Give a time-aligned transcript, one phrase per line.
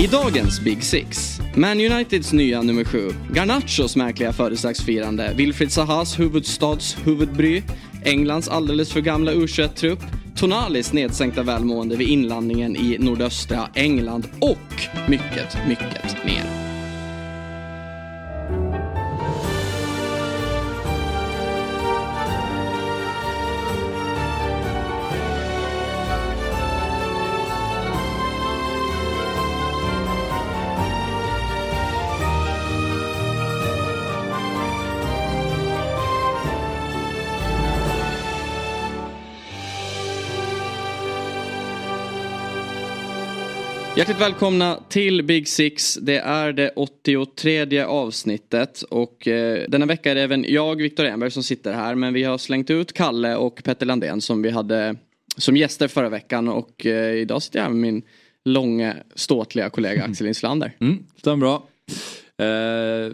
[0.00, 1.40] I dagens Big Six.
[1.54, 3.10] Man Uniteds nya nummer sju.
[3.32, 5.32] Garnachos märkliga födelsedagsfirande.
[5.36, 7.62] Wilfried Sahas huvudstads huvudbry.
[8.04, 10.00] Englands alldeles för gamla u trupp
[10.36, 16.65] Tonalis nedsänkta välmående vid inlandningen i nordöstra England och mycket, mycket mer.
[43.96, 45.94] Hjärtligt välkomna till Big Six.
[45.94, 51.30] Det är det 83 avsnittet och eh, denna vecka är det även jag, Viktor Enberg,
[51.30, 51.94] som sitter här.
[51.94, 54.96] Men vi har slängt ut Kalle och Petter Landén som vi hade
[55.36, 58.02] som gäster förra veckan och eh, idag sitter jag här med min
[58.44, 60.72] långa ståtliga kollega Axel Inslander.
[60.80, 61.68] Mm, stämmer bra.
[62.46, 63.12] Eh,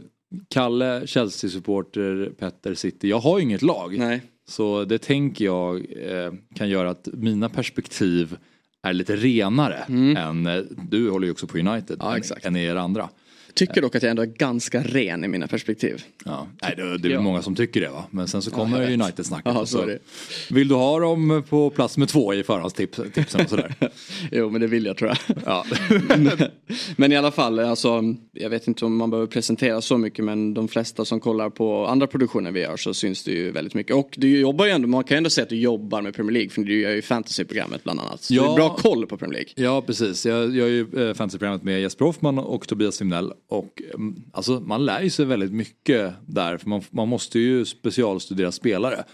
[0.49, 3.09] Kalle, Chelsea-supporter, Petter City.
[3.09, 3.99] Jag har ju inget lag.
[3.99, 4.21] Nej.
[4.49, 8.37] Så det tänker jag eh, kan göra att mina perspektiv
[8.83, 10.17] är lite renare mm.
[10.17, 13.09] än, eh, du håller ju också på United, ja, än, än er andra.
[13.55, 16.03] Tycker dock att jag ändå är ganska ren i mina perspektiv.
[16.25, 17.21] Ja, nej, det, det är ja.
[17.21, 18.05] många som tycker det va.
[18.11, 19.55] Men sen så kommer ja, United-snacket.
[19.55, 19.91] Ja, så
[20.51, 23.75] vill du ha dem på plats med två i förhandstipsen och sådär?
[24.33, 25.37] jo men det vill jag tror jag.
[25.47, 25.65] Ja.
[26.97, 30.55] men i alla fall, alltså, jag vet inte om man behöver presentera så mycket men
[30.55, 33.97] de flesta som kollar på andra produktioner vi gör så syns det ju väldigt mycket.
[33.97, 36.33] Och du jobbar ju ändå, man kan ju ändå säga att du jobbar med Premier
[36.33, 38.23] League för du gör ju fantasyprogrammet bland annat.
[38.23, 38.43] Så ja.
[38.43, 39.67] du har bra koll på Premier League.
[39.67, 44.23] Ja precis, jag gör ju eh, fantasyprogrammet med Jesper Hoffman och Tobias Simnell och mm,
[44.33, 49.05] alltså, man lär ju sig väldigt mycket där för man, man måste ju specialstudera spelare.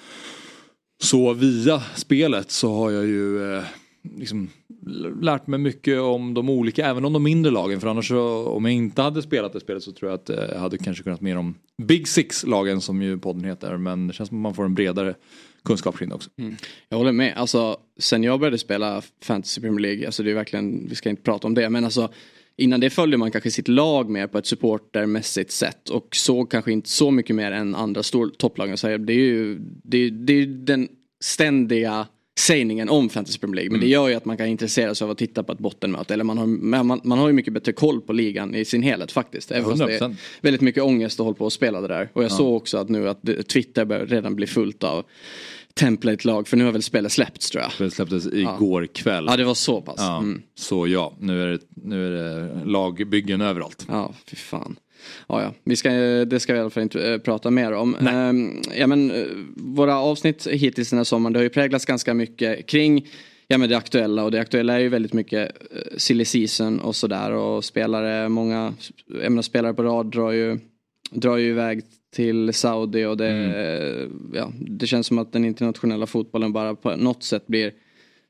[1.03, 3.65] Så via spelet så har jag ju eh,
[4.17, 4.51] liksom
[5.21, 7.81] lärt mig mycket om de olika, även om de mindre lagen.
[7.81, 10.37] För annars så, om jag inte hade spelat det spelet så tror jag att eh,
[10.37, 13.77] jag hade kanske kunnat mer om Big Six-lagen som ju podden heter.
[13.77, 15.15] Men det känns som att man får en bredare
[15.65, 16.31] kunskap kring det också.
[16.39, 16.57] Mm.
[16.89, 17.37] Jag håller med.
[17.37, 21.23] Alltså, sen jag började spela Fantasy Premier League, alltså det är verkligen, vi ska inte
[21.23, 22.09] prata om det, men alltså
[22.61, 26.73] Innan det följde man kanske sitt lag mer på ett supportermässigt sätt och såg kanske
[26.73, 28.77] inte så mycket mer än andra stor topplagen.
[28.77, 30.89] Så det är ju det, det är den
[31.21, 32.07] ständiga
[32.39, 33.71] sägningen om Fantasy Premier League.
[33.71, 33.89] Men mm.
[33.89, 36.15] det gör ju att man kan intressera sig av att titta på ett bottenmöte.
[36.15, 39.13] Eller man har, man, man har ju mycket bättre koll på ligan i sin helhet
[39.13, 39.51] faktiskt.
[39.51, 39.69] Även 100%.
[39.69, 42.09] fast det är väldigt mycket ångest att hålla på och spela det där.
[42.13, 42.37] Och jag ja.
[42.37, 45.05] såg också att nu att Twitter redan bli fullt av
[45.79, 47.73] template-lag för nu har väl spelet släppts tror jag.
[47.73, 48.89] Spelet släpptes igår ja.
[48.93, 49.25] kväll.
[49.29, 49.97] Ja det var så pass.
[49.99, 50.19] Ja.
[50.19, 50.43] Mm.
[50.55, 53.87] Så ja, nu är, det, nu är det lagbyggen överallt.
[53.89, 54.77] Ja, fy fan.
[55.29, 55.55] Ja, ja.
[55.65, 55.91] Vi ska,
[56.25, 57.95] det ska vi i alla fall inte äh, prata mer om.
[57.95, 62.15] Äh, ja, men, äh, våra avsnitt hittills den här sommaren det har ju präglats ganska
[62.15, 63.07] mycket kring
[63.47, 66.97] ja, men det aktuella och det aktuella är ju väldigt mycket uh, silly season och
[66.97, 68.75] sådär och spelare, många
[69.07, 70.59] menar, spelare på rad drar ju,
[71.11, 74.33] drar ju iväg till Saudi och det, mm.
[74.35, 77.73] ja, det känns som att den internationella fotbollen bara på något sätt blir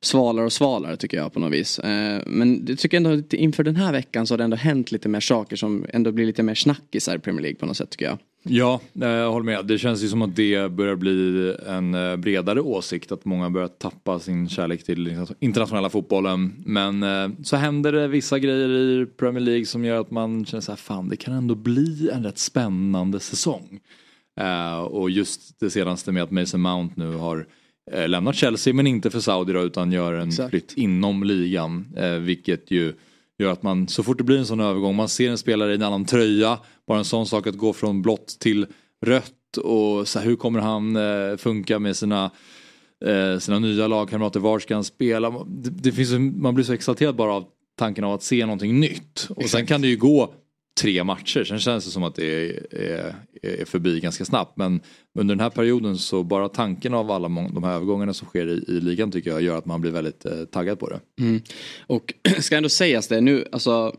[0.01, 1.79] svalare och svalare tycker jag på något vis.
[1.79, 4.93] Eh, men det tycker jag ändå inför den här veckan så har det ändå hänt
[4.93, 7.91] lite mer saker som ändå blir lite mer snackisar i Premier League på något sätt
[7.91, 8.19] tycker jag.
[8.43, 9.67] Ja, jag håller med.
[9.67, 13.13] Det känns ju som att det börjar bli en eh, bredare åsikt.
[13.13, 16.55] Att många börjar tappa sin kärlek till internationella fotbollen.
[16.67, 20.61] Men eh, så händer det vissa grejer i Premier League som gör att man känner
[20.61, 23.81] så här, fan det kan ändå bli en rätt spännande säsong.
[24.89, 27.47] Och just det senaste med att Mason Mount nu har
[27.93, 30.51] eh, lämnat Chelsea men inte för Saudi då, utan gör en Exakt.
[30.51, 31.87] flytt inom ligan.
[31.97, 32.95] Eh, vilket ju
[33.39, 35.75] gör att man så fort det blir en sån övergång, man ser en spelare i
[35.75, 38.67] en annan tröja, bara en sån sak att gå från blått till
[39.07, 42.31] rött och så här, hur kommer han eh, funka med sina
[43.05, 45.31] eh, sina nya lagkamrater, var ska han spela?
[45.47, 47.45] Det, det finns, man blir så exalterad bara av
[47.79, 49.29] tanken av att se någonting nytt.
[49.31, 50.35] Och sen kan det ju gå
[50.79, 51.45] tre matcher.
[51.45, 54.57] Sen känns det som att det är, är, är förbi ganska snabbt.
[54.57, 54.81] Men
[55.15, 58.65] under den här perioden så bara tanken av alla de här övergångarna som sker i,
[58.69, 61.01] i ligan tycker jag gör att man blir väldigt eh, taggad på det.
[61.21, 61.41] Mm.
[61.87, 63.97] Och ska ändå sägas det nu, alltså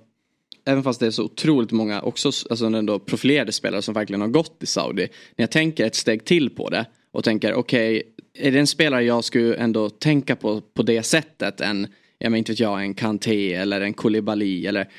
[0.65, 4.27] även fast det är så otroligt många också alltså ändå profilerade spelare som verkligen har
[4.27, 5.07] gått i Saudi.
[5.35, 8.67] När jag tänker ett steg till på det och tänker okej, okay, är det en
[8.67, 11.87] spelare jag skulle ändå tänka på på det sättet än,
[12.17, 14.89] jag men inte vet jag, en Kanté eller en Koulibaly eller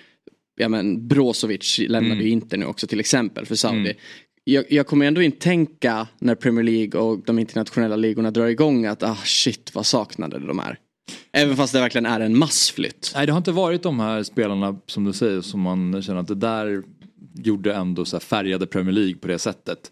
[0.60, 2.26] ja men Brozovic lämnade mm.
[2.26, 3.78] ju inte nu också till exempel för Saudi.
[3.78, 3.96] Mm.
[4.44, 8.86] Jag, jag, kommer ändå inte tänka när Premier League och de internationella ligorna drar igång
[8.86, 10.78] att ah shit vad saknade de är.
[11.32, 13.12] Även fast det verkligen är en massflytt.
[13.14, 16.28] Nej det har inte varit de här spelarna som du säger som man känner att
[16.28, 16.82] det där
[17.34, 19.90] gjorde ändå så färgade Premier League på det sättet.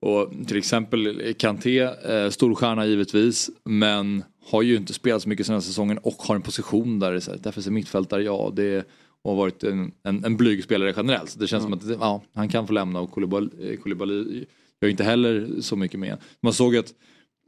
[0.00, 5.68] Och till exempel Kanté, eh, storstjärna givetvis, men har ju inte spelat så mycket senaste
[5.68, 8.86] säsongen och har en position där det är så här, defensiv mittfältare, ja det
[9.30, 11.30] har varit en, en, en blyg spelare generellt.
[11.30, 11.80] Så det känns mm.
[11.80, 14.44] som att ja, han kan få lämna och Koulibaly, Koulibaly
[14.80, 16.18] gör inte heller så mycket med.
[16.40, 16.94] Man såg att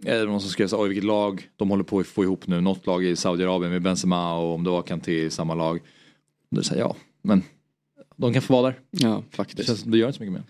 [0.05, 2.61] eh, någon som skrev så oj vilket lag de håller på att få ihop nu.
[2.61, 5.81] Något lag i Saudiarabien med Benzema och om det var Kanté i samma lag.
[6.51, 7.43] Det säger ja, men
[8.17, 8.81] de kan få vara där.
[8.91, 9.59] Ja, faktiskt.
[9.59, 10.45] Det, känns, det gör inte så mycket mer.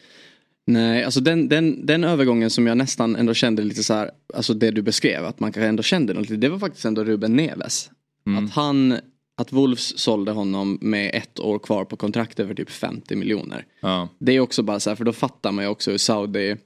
[0.67, 4.55] Nej, alltså den, den, den övergången som jag nästan ändå kände lite så här, alltså
[4.55, 7.91] det du beskrev, att man kanske ändå kände något det var faktiskt ändå Ruben Neves.
[8.27, 8.45] Mm.
[8.45, 8.99] Att han,
[9.37, 13.67] att Wolves sålde honom med ett år kvar på kontraktet för typ 50 miljoner.
[13.81, 14.09] Ja.
[14.19, 16.57] Det är också bara så här, för då fattar man ju också hur Saudi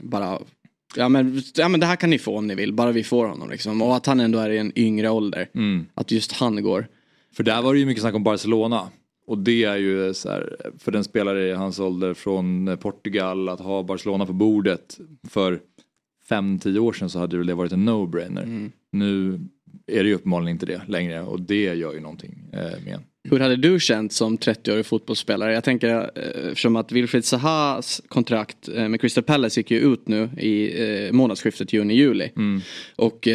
[0.00, 0.38] bara
[0.96, 3.26] Ja men, ja men det här kan ni få om ni vill, bara vi får
[3.26, 3.82] honom liksom.
[3.82, 5.48] Och att han ändå är i en yngre ålder.
[5.54, 5.86] Mm.
[5.94, 6.86] Att just han går.
[7.32, 8.88] För där var det ju mycket snack om Barcelona.
[9.26, 13.60] Och det är ju så här, för den spelare i hans ålder från Portugal att
[13.60, 15.60] ha Barcelona på bordet för
[16.30, 18.42] 5-10 år sedan så hade det varit en no-brainer.
[18.42, 18.72] Mm.
[18.92, 19.40] Nu
[19.90, 23.40] är det ju uppenbarligen inte det längre och det gör ju någonting eh, med hur
[23.40, 25.54] hade du känt som 30-årig fotbollsspelare?
[25.54, 30.08] Jag tänker eh, eftersom att Wilfried Zahas kontrakt eh, med Crystal Palace gick ju ut
[30.08, 32.32] nu i eh, månadsskiftet juni-juli.
[32.36, 32.60] Mm.
[32.96, 33.26] Och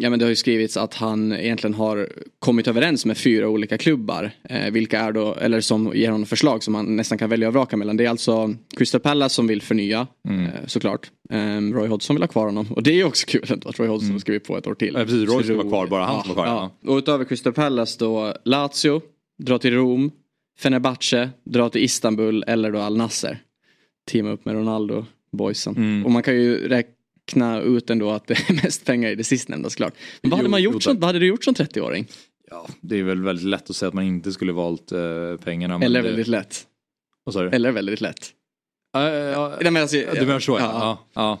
[0.00, 2.08] ja, men det har ju skrivits att han egentligen har
[2.38, 4.30] kommit överens med fyra olika klubbar.
[4.70, 7.76] vilka är då, eller som ger honom förslag som han nästan kan välja och vraka
[7.76, 7.96] mellan.
[7.96, 10.50] Det är alltså Crystal Palace som vill förnya mm.
[10.66, 11.10] såklart.
[11.30, 13.88] Ehm, Roy Hodgson vill ha kvar honom och det är ju också kul att Roy
[13.88, 14.20] Hodgson mm.
[14.20, 14.94] skrivit på ett år till.
[14.94, 16.46] Ja, precis, Roy ska vara kvar, bara han ja, var kvar.
[16.46, 16.72] Ja.
[16.82, 16.90] Ja.
[16.90, 19.02] Och utöver Crystal Palace då Lazio
[19.38, 20.10] dra till Rom,
[20.58, 23.42] Fenerbahce, dra till Istanbul eller då Al Nasser.
[24.06, 25.76] Teama upp med Ronaldo, boysen.
[25.76, 26.04] Mm.
[26.04, 29.70] Och man kan ju räkna ut ändå att det är mest pengar i det sistnämnda
[29.70, 29.94] såklart.
[30.22, 32.06] Men vad hade, man gjort som, vad hade du gjort som 30-åring?
[32.50, 35.84] Ja, det är väl väldigt lätt att säga att man inte skulle valt uh, pengarna.
[35.84, 36.08] Eller det...
[36.08, 36.66] väldigt lätt.
[37.32, 37.48] Du?
[37.48, 38.32] Eller väldigt lätt.
[38.96, 40.58] Uh, uh, men alltså, du menar så ja.
[40.60, 40.70] Ja.
[40.80, 40.98] ja.
[41.14, 41.38] ja.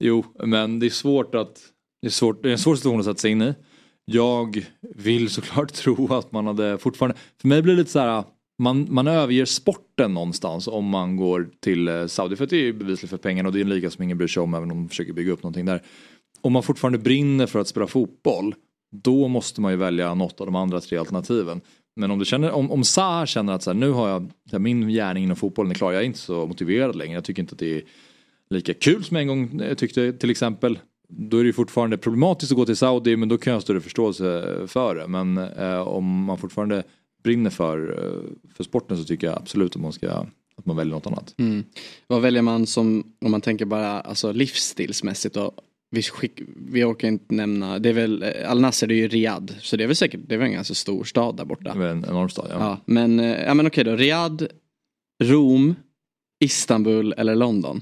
[0.00, 1.60] Jo, men det är svårt att
[2.02, 3.54] det är, svårt, det är en svår situation att sätta sig in i.
[4.10, 8.24] Jag vill såklart tro att man hade fortfarande, för mig blir det lite så här
[8.58, 12.72] man, man överger sporten någonstans om man går till eh, Saudi för att det är
[12.72, 14.76] bevisligt för pengarna och det är en liga som ingen bryr sig om även om
[14.76, 15.82] de försöker bygga upp någonting där.
[16.40, 18.54] Om man fortfarande brinner för att spela fotboll
[18.90, 21.60] då måste man ju välja något av de andra tre alternativen.
[21.96, 24.58] Men om du känner, om, om Saha känner att så här, nu har jag, här,
[24.58, 27.52] min gärning inom fotbollen är klar, jag är inte så motiverad längre, jag tycker inte
[27.52, 27.82] att det är
[28.50, 30.78] lika kul som jag en gång eh, tyckte till exempel
[31.08, 33.80] då är det fortfarande problematiskt att gå till Saudi men då kan jag ha större
[33.80, 35.06] förståelse för det.
[35.08, 36.82] Men eh, om man fortfarande
[37.22, 40.26] brinner för, eh, för sporten så tycker jag absolut att man ska
[40.58, 41.34] att man väljer något annat.
[41.38, 41.64] Mm.
[42.06, 45.52] Vad väljer man som, om man tänker bara alltså livsstilsmässigt då?
[45.90, 49.08] Vi, skick, vi orkar inte nämna, det är väl, eh, Al Nasser det är ju
[49.08, 49.52] Riyadh.
[49.60, 51.74] Så det är väl säkert, det är väl en ganska stor stad där borta.
[51.74, 52.56] Det är en enorm stad ja.
[52.58, 54.44] ja men, eh, ja men okej då, Riyadh,
[55.22, 55.74] Rom,
[56.44, 57.80] Istanbul eller London?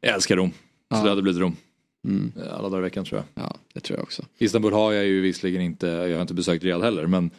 [0.00, 0.50] Jag älskar Rom.
[0.50, 0.56] Så
[0.88, 1.02] ja.
[1.02, 1.56] det hade blivit Rom.
[2.04, 2.32] Mm.
[2.50, 3.44] Alla dagar i veckan tror jag.
[3.44, 4.22] Ja, det tror jag också.
[4.38, 7.30] Istanbul har jag ju visserligen inte, jag har inte besökt Riyadh heller men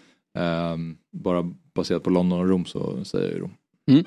[0.73, 3.53] um, bara baserat på London och Rom så säger jag ju Rom.
[3.91, 4.03] Mm.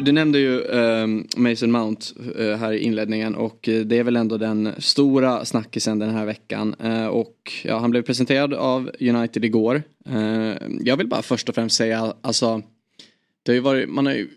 [0.00, 2.06] Du nämnde ju um, Mason Mount
[2.38, 6.26] uh, här i inledningen och uh, det är väl ändå den stora snackisen den här
[6.26, 6.74] veckan.
[6.84, 9.82] Uh, och ja, han blev presenterad av United igår.
[10.80, 12.62] jag vill bara först och främst säga, alltså
[13.42, 14.28] det har ju varit, man har ju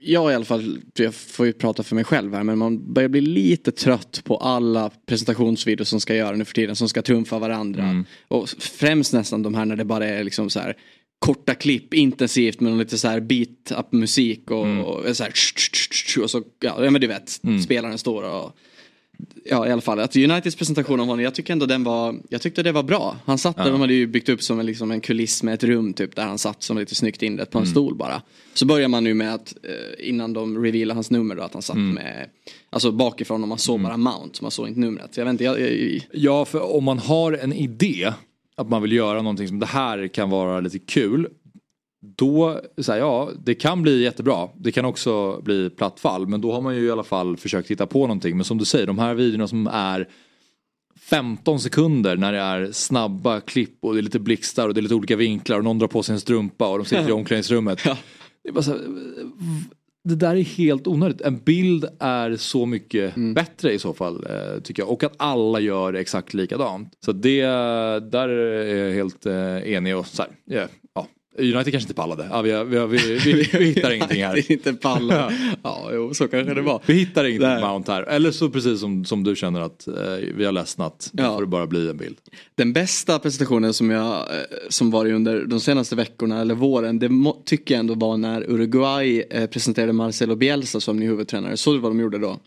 [0.00, 3.08] jag i alla fall, jag får ju prata för mig själv här men man börjar
[3.08, 7.38] bli lite trött på alla presentationsvideos som ska göra nu för tiden som ska trumfa
[7.38, 7.82] varandra.
[7.82, 8.04] Mm.
[8.28, 10.76] Och främst nästan de här när det bara är liksom så här
[11.18, 14.84] korta klipp intensivt med lite så här beat up musik och, mm.
[14.84, 15.32] och så här
[16.22, 17.62] och så, ja men du vet, mm.
[17.62, 18.56] spelaren står och
[19.44, 22.42] Ja i alla fall, att Uniteds presentation av honom, jag tycker ändå den var, jag
[22.42, 23.16] tyckte det var bra.
[23.24, 25.64] Han satt där, de hade ju byggt upp som en, liksom en kuliss med ett
[25.64, 27.72] rum typ där han satt som lite snyggt inrett på en mm.
[27.72, 28.22] stol bara.
[28.54, 31.62] Så börjar man nu med att, eh, innan de revealar hans nummer då, att han
[31.62, 31.94] satt mm.
[31.94, 32.28] med,
[32.70, 33.88] alltså bakifrån och man såg mm.
[33.88, 35.16] bara Mount, man såg inte numret.
[35.16, 38.12] Jag vet inte, jag, jag, Ja, för om man har en idé
[38.56, 41.28] att man vill göra någonting som det här kan vara lite kul
[42.02, 44.48] då, så här, ja, det kan bli jättebra.
[44.56, 46.26] Det kan också bli platt fall.
[46.26, 48.36] Men då har man ju i alla fall försökt hitta på någonting.
[48.36, 50.08] Men som du säger, de här videorna som är
[51.00, 54.82] 15 sekunder när det är snabba klipp och det är lite blixtar och det är
[54.82, 57.80] lite olika vinklar och någon drar på sig en strumpa och de sitter i omklädningsrummet.
[57.84, 57.96] Ja.
[58.42, 58.80] Det, är bara så här,
[60.04, 61.20] det där är helt onödigt.
[61.20, 63.34] En bild är så mycket mm.
[63.34, 64.90] bättre i så fall eh, tycker jag.
[64.90, 66.92] Och att alla gör exakt likadant.
[67.04, 67.42] Så det,
[68.10, 70.68] där är jag helt eh, enig och så här, yeah,
[71.38, 72.28] United kanske inte pallade.
[72.30, 74.52] Ja, vi, vi, vi, vi, vi hittar ingenting här.
[74.52, 75.32] inte palla.
[75.62, 76.82] Ja, jo, så kanske det var.
[76.86, 77.60] Vi hittar ingenting Där.
[77.60, 78.02] Mount här.
[78.02, 79.94] Eller så precis som, som du känner att eh,
[80.34, 81.10] vi har ledsnat.
[81.12, 81.24] Ja.
[81.24, 82.16] Då får det bara bli en bild.
[82.54, 84.24] Den bästa presentationen som jag eh,
[84.68, 86.98] som var under de senaste veckorna eller våren.
[86.98, 91.56] Det må, tycker jag ändå var när Uruguay eh, presenterade Marcelo Bielsa som ny huvudtränare.
[91.56, 92.38] Såg du vad de gjorde då?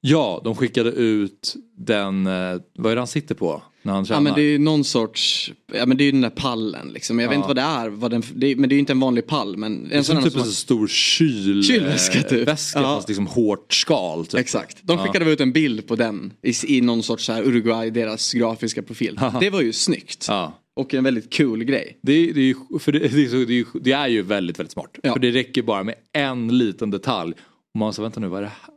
[0.00, 2.32] Ja, de skickade ut den, eh,
[2.78, 4.16] vad är det han sitter på när han tränar?
[4.20, 6.88] Ja men det är ju någon sorts, ja men det är ju den där pallen
[6.88, 7.18] liksom.
[7.18, 7.36] Jag vet Ja.
[7.36, 9.26] inte vad det är, vad den, det är, men det är ju inte en vanlig
[9.26, 9.56] pall.
[9.56, 12.48] Men en det är sån som typ en som så stor kyl, Kylväska, eh, typ.
[12.48, 12.96] väska Ja.
[12.96, 14.26] fast liksom hårt skal.
[14.26, 14.40] Typ.
[14.40, 14.78] Exakt.
[14.82, 17.90] De skickade väl ut en bild på den i, i någon sorts så här Uruguay,
[17.90, 19.18] deras grafiska profil.
[19.18, 19.40] Haha.
[19.40, 20.26] Det var ju snyggt.
[20.28, 20.58] Ja.
[20.76, 21.98] Och en väldigt cool grej.
[22.02, 24.98] Det, är- det, är ju- för det, det, det, är ju- väldigt, väldigt smart.
[25.02, 25.12] Ja.
[25.12, 27.32] För det räcker bara med en liten detalj.
[27.74, 28.74] Och man så vänta nu, vad är det här?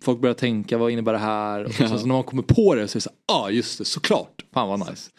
[0.00, 1.64] Folk börjar tänka, vad innebär det här?
[1.64, 3.78] Och sen så när man kommer på det så är det så ja ah, just
[3.78, 4.44] det, såklart.
[4.54, 5.10] Fan vad nice.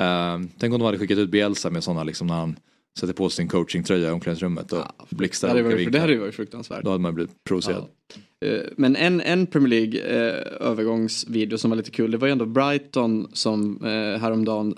[0.00, 2.56] Ehm, tänk om de hade skickat ut Bielsa med sådana liksom när han
[2.98, 6.34] sätter på sin coachingtröja i omklädningsrummet och Det blixtar hade, olika varit, det hade varit
[6.34, 6.84] fruktansvärt.
[6.84, 7.84] Då hade man blivit provocerad.
[8.44, 12.32] Eh, Men en, en Premier League eh, övergångsvideo som var lite kul det var ju
[12.32, 14.74] ändå Brighton som eh, häromdagen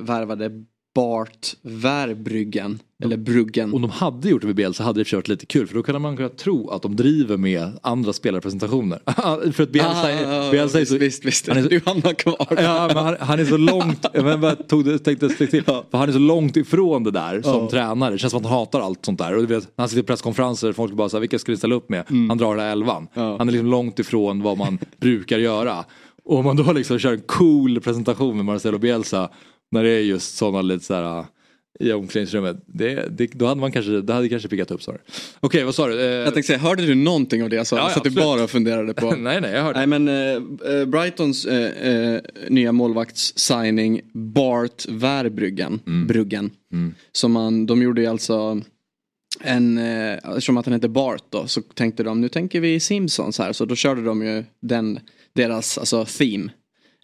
[0.00, 0.64] värvade
[0.98, 2.78] Bart Verbruggen.
[3.04, 3.74] Eller Bruggen.
[3.74, 6.02] Om de hade gjort det med Bielsa hade det varit lite kul för då kan
[6.02, 9.00] man kunna tro att de driver med andra spelarpresentationer.
[9.52, 10.94] för att Bielsa, är, Bielsa är så...
[10.94, 12.46] Ah, visst, visst, han är så- Du hamnar kvar.
[12.50, 15.64] Ja, men han, han är så långt, jag bara tog det, tänkte ett steg till.
[15.64, 17.70] För han är så långt ifrån det där som Ja.
[17.70, 18.10] tränare.
[18.12, 19.34] Det känns som att han hatar allt sånt där.
[19.36, 21.74] Och du vet, när han sitter i presskonferenser, folk bara säger vilka ska ni ställa
[21.74, 22.04] upp med?
[22.28, 23.08] Han drar den här elvan.
[23.14, 23.36] Ja.
[23.38, 25.84] Han är liksom långt ifrån vad man brukar göra.
[26.24, 29.28] Och om man då liksom kör en cool presentation med Marcelo Bielsa
[29.70, 31.24] när det är just sådana lite så här
[31.80, 32.56] i omklädningsrummet.
[32.66, 34.98] Det, det, då hade man kanske, det hade kanske pickat upp sa du.
[35.40, 36.00] Okej, vad sa du?
[36.00, 37.76] Eh, Jag tänkte säga, hörde du någonting av det jag sa?
[37.76, 39.10] Ja, ja, så att du bara funderade på.
[39.18, 39.86] nej, nej, jag hörde.
[39.86, 45.80] Nej men eh, eh, Brightons eh, eh, nya målvaktssigning Bart Verbruggen.
[45.86, 46.06] Mm.
[46.06, 46.50] Bruggen.
[47.12, 48.60] Som man, de gjorde ju alltså
[49.40, 53.38] en, eh, eftersom att han heter Bart då så tänkte de nu tänker vi Simpsons
[53.38, 55.00] här så då körde de ju den,
[55.34, 56.50] deras alltså theme.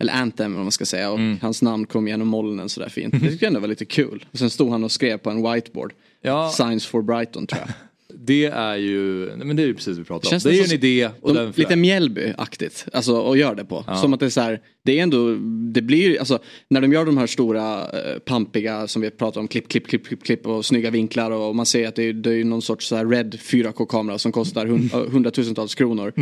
[0.00, 1.38] Eller anthem om man ska säga och Mm.
[1.42, 3.12] hans namn kom genom molnen sådär fint.
[3.12, 4.24] Det tycker jag ändå var lite kul.
[4.32, 5.92] Och sen stod han och skrev på en whiteboard.
[6.22, 6.50] Ja.
[6.50, 7.68] Signs for Brighton tror jag.
[8.26, 10.30] Det är ju, nej, men det är ju precis det vi pratar om.
[10.30, 13.64] Känns Det är ju en idé och De, den lite Mjällby-aktigt, alltså att göra det
[13.64, 13.84] på.
[14.00, 15.34] Som att det är så här, det är ändå,
[15.72, 16.38] det blir alltså
[16.70, 20.06] när de gör de här stora eh, pampiga som vi pratar om, klipp, klipp, klipp,
[20.06, 22.86] klipp, klipp och snygga vinklar och man ser att det är, det är någon sorts
[22.86, 26.12] så här red 4K-kamera som kostar hund, eh, hundratusentals kronor.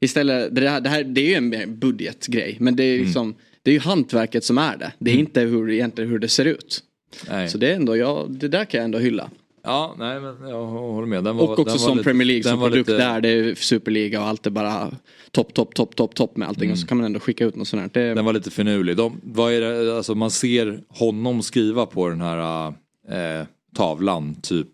[0.00, 3.70] Istället, det här, det här, det är ju en budgetgrej, men det är liksom, det
[3.70, 4.92] är ju hantverket som är det.
[4.98, 6.82] Det är inte hur, egentligen hur det ser ut.
[7.30, 7.48] Nej.
[7.48, 9.30] Så det är ändå, ja, det där kan jag ändå hylla.
[9.64, 11.24] Ja, nej men jag håller med.
[11.24, 13.54] Den var, Och också den som lite- Premier League som produkt lite- där, det är
[13.54, 14.90] superliga och allt är bara
[15.30, 17.68] topp, topp, topp, topp, topp med allting och så kan man ändå skicka ut något
[17.68, 17.90] sånt här.
[18.02, 18.96] Det, Den var lite finurlig.
[18.96, 22.66] De, vad är det, alltså man ser honom skriva på den här
[23.08, 24.66] eh, tavlan, typ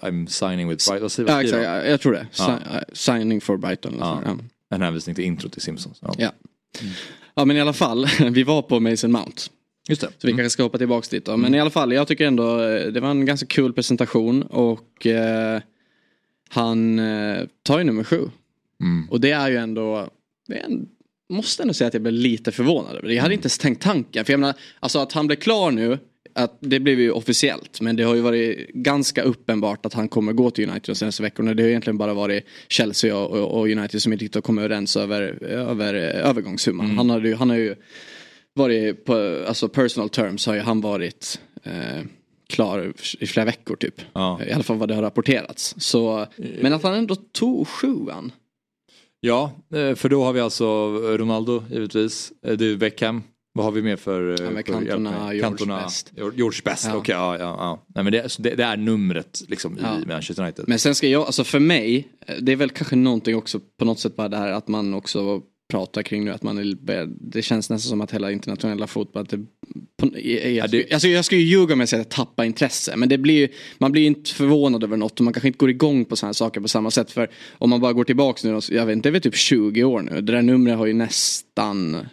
[0.00, 1.24] I'm signing with Brighton.
[1.26, 2.26] Vad ja, exakt, ja, jag tror det.
[2.38, 2.48] Ja.
[2.48, 3.94] Uh, signing for Brighton.
[4.00, 4.20] Ja.
[4.24, 4.36] där.
[4.70, 5.98] En hänvisning till intro till Simpsons.
[6.02, 6.14] Ja.
[6.18, 6.30] Ja.
[7.34, 9.42] ja men i alla fall, vi var på Mason Mount.
[9.88, 10.08] Just det.
[10.18, 11.36] Så vi kanske ska hoppa tillbaka dit då.
[11.36, 15.06] Men i alla fall, jag tycker ändå eh, det var en ganska kul presentation och
[15.06, 15.60] eh,
[16.48, 18.20] han eh, tar ju nummer sju.
[18.80, 19.10] Mm.
[19.10, 20.10] Och det är ju ändå,
[20.48, 20.88] det en,
[21.28, 23.14] måste ändå säga att jag blev lite förvånad över det.
[23.14, 24.24] Jag hade inte ens tänkt tanken.
[24.24, 25.98] För jag menar, alltså att han blev klar nu,
[26.32, 27.80] att det blev ju officiellt.
[27.80, 31.22] Men det har ju varit ganska uppenbart att han kommer gå till United de senaste
[31.22, 31.54] veckorna.
[31.54, 34.62] Det har egentligen bara varit Chelsea och, och, och United som inte riktigt har kommit
[34.62, 36.96] överens över, över eh, övergångssumman.
[36.96, 37.74] Han, hade ju, han har ju
[38.56, 42.02] varit på, alltså personal terms har ju han varit eh,
[42.48, 43.94] klar i flera veckor typ.
[44.12, 44.40] Ja.
[44.48, 45.74] I alla fall vad det har rapporterats.
[45.78, 46.26] Så,
[46.60, 48.32] men att han ändå tog sjuan.
[49.20, 50.66] Ja, eh, för då har vi alltså
[51.16, 52.32] Ronaldo givetvis.
[52.46, 53.22] Eh, är Beckham.
[53.52, 54.42] Vad har vi mer för...
[54.42, 55.34] eh, Ja, Cantona?
[55.34, 56.12] George Best.
[56.16, 56.96] George Best, Ja.
[56.96, 57.14] okej.
[57.14, 57.84] ja, ja, ja.
[57.94, 59.98] Nej, men det, det, det är numret liksom Ja.
[60.02, 60.64] i Manchester United.
[60.68, 62.08] Men sen ska jag, alltså för mig,
[62.40, 65.42] det är väl kanske någonting också på något sätt bara det här att man också
[65.70, 69.36] pratar kring nu att man är, det känns nästan som att hela internationella fotboll det,
[70.36, 73.08] är, är, det- alltså jag ska ju ljuga om jag säger att tappa intresse men
[73.08, 76.04] det blir man blir ju inte förvånad över något och man kanske inte går igång
[76.04, 78.86] på sådana här saker på samma sätt för om man bara går tillbaks nu, jag
[78.86, 82.06] vet inte, det är väl typ 20 år nu, det där numret har ju nästan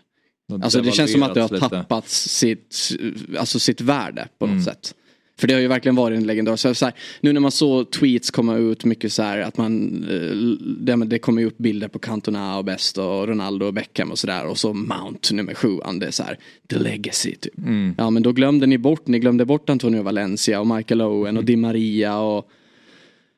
[0.64, 1.70] Alltså det känns som att det har lite.
[1.70, 2.90] tappat sitt,
[3.38, 4.64] alltså sitt värde på något Mm.
[4.64, 4.94] sätt.
[5.38, 6.56] För det har ju verkligen varit en legendar.
[6.56, 10.04] Så så här, nu när man såg tweets komma ut mycket så här att man,
[10.10, 10.38] eh,
[10.78, 14.20] det, det kommer ju upp bilder på Cantona och Best och Ronaldo och Beckham och
[14.20, 14.46] sådär.
[14.46, 16.38] Och så Mount nummer sju, det är så här,
[16.70, 17.58] the legacy typ.
[17.58, 17.96] Mm.
[17.98, 21.38] Ja men då glömde ni bort, ni glömde bort Antonio Valencia och Michael Owen Mm.
[21.38, 22.50] och Di Maria och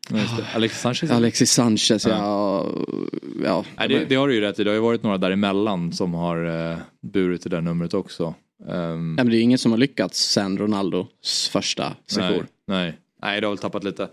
[0.09, 0.17] Ja.
[0.55, 1.11] Alexis Sanchez.
[1.11, 2.05] Alexis Sanchez.
[2.07, 2.85] Ja, och,
[3.43, 3.65] ja.
[3.77, 4.63] Nej, det, det har du ju rätt i.
[4.63, 8.33] Det har ju varit några däremellan som har uh, burit det där numret också.
[8.69, 12.45] Ehm, Ja, men det är ingen som har lyckats sen Ronaldos första nej, sejour.
[12.67, 14.09] nej, nej, det har väl tappat lite.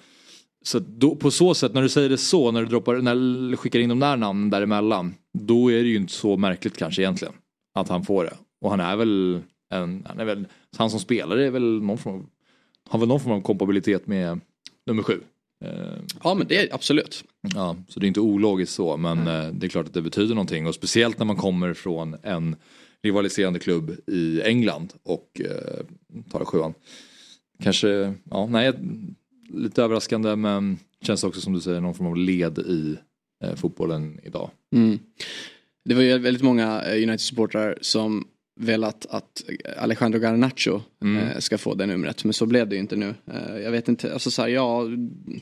[0.65, 3.15] Så då, på så sätt, när du säger det så, när du, droppar, när
[3.51, 7.03] du skickar in de där namnen däremellan, då är det ju inte så märkligt kanske
[7.03, 7.35] egentligen.
[7.75, 8.35] Att han får det.
[8.61, 9.41] Och han är väl
[9.75, 12.27] en, han är väl, han som spelare är väl någon form av,
[12.89, 14.41] har väl någon form av kompabilitet med
[14.87, 15.21] nummer sju.
[16.23, 17.25] Ja men det är absolut.
[17.55, 19.59] Ja, så det är inte ologiskt så men mm.
[19.59, 22.57] det är klart att det betyder någonting och speciellt när man kommer från en
[23.03, 25.85] rivaliserande klubb i England och eh,
[26.31, 26.75] tar sjuan.
[27.63, 28.73] Kanske, ja nej,
[29.55, 32.97] lite överraskande men känns också som du säger någon form av led i
[33.45, 34.51] eh, fotbollen idag.
[34.75, 34.99] Mm.
[35.85, 38.27] Det var ju väldigt många eh, United-supportrar som
[38.61, 39.45] velat att
[39.77, 41.17] Alejandro Garnacho mm.
[41.17, 43.15] eh, ska få det numret men så blev det ju inte nu.
[43.27, 44.89] Eh, jag vet inte, alltså så här, ja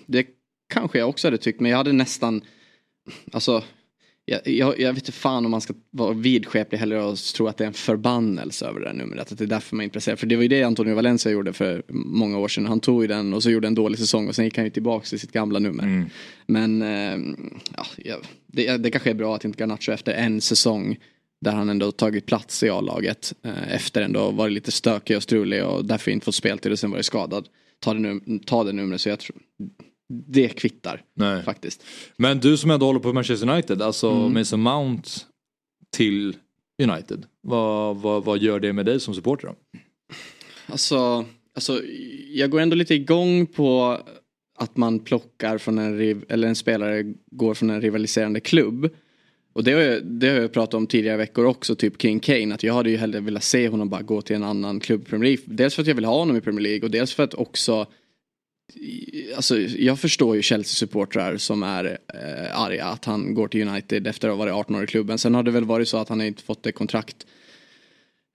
[0.07, 0.27] det
[0.73, 2.43] kanske jag också hade tyckt men jag hade nästan
[3.33, 3.63] Alltså
[4.31, 7.57] jag, jag, jag vet inte fan om man ska vara vidskeplig heller och tro att
[7.57, 9.33] det är en förbannelse över det här numret.
[9.33, 10.19] Att det är därför man är intresserad.
[10.19, 12.67] För det var ju det Antonio Valencia gjorde för många år sedan.
[12.67, 14.71] Han tog ju den och så gjorde en dålig säsong och sen gick han ju
[14.71, 15.85] tillbaka till sitt gamla nummer.
[15.85, 16.11] Mm.
[16.47, 17.37] Men eh,
[17.77, 20.99] ja, det, det kanske är bra att inte Garnacho efter en säsong
[21.41, 25.65] där han ändå tagit plats i A-laget eh, efter ändå varit lite stökig och strulig
[25.65, 27.49] och därför inte fått speltid och sen varit skadad.
[27.81, 29.37] Ta det, num ta det numret så jag tror
[30.11, 31.43] det kvittar Nej.
[31.43, 31.85] faktiskt.
[32.17, 34.33] Men du som ändå håller på Manchester United, alltså mm.
[34.33, 35.11] Mason Mount
[35.97, 36.37] till
[36.83, 37.27] United.
[37.41, 39.55] Vad, vad, vad gör det med dig som supporter då?
[40.67, 41.25] Alltså,
[41.55, 41.81] alltså,
[42.29, 43.99] jag går ändå lite igång på
[44.59, 48.91] att man plockar från en, eller en spelare går från en rivaliserande klubb.
[49.53, 52.55] Och det har, jag, det har jag pratat om tidigare veckor också, typ kring Kane.
[52.55, 55.05] Att jag hade ju hellre velat se honom bara gå till en annan klubb i
[55.05, 55.45] Premier League.
[55.47, 57.87] Dels för att jag vill ha honom i Premier League och dels för att också
[59.37, 64.29] Alltså, jag förstår ju Chelsea-supportrar som är eh, arga att han går till United efter
[64.29, 65.19] att ha varit 18 år i klubben.
[65.19, 67.27] Sen har det väl varit så att han inte fått det kontrakt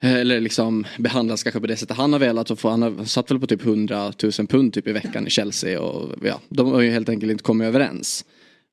[0.03, 2.51] eh, eller liksom behandlas kanske på det sättet han har velat.
[2.51, 5.29] Och få, han har satt väl på typ 100 000 pund typ i veckan i
[5.29, 5.81] Chelsea.
[5.81, 8.25] Och, ja, de har ju helt enkelt inte kommit överens.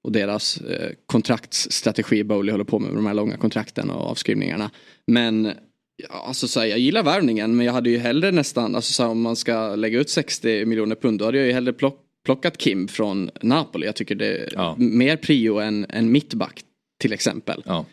[0.03, 4.71] Och deras eh, kontraktsstrategi Bowley håller på med, med de här långa kontrakten och avskrivningarna.
[5.07, 5.53] Men
[5.97, 9.03] Ja, alltså så här, jag gillar värvningen men jag hade ju hellre nästan, alltså så
[9.03, 11.99] här, om man ska lägga ut 60 miljoner pund då hade jag ju hellre plock,
[12.25, 13.87] plockat Kim från Napoli.
[13.87, 14.77] Jag tycker det är ja.
[14.79, 16.65] mer prio än, än mittback
[17.03, 17.63] till exempel.
[17.67, 17.85] Ja.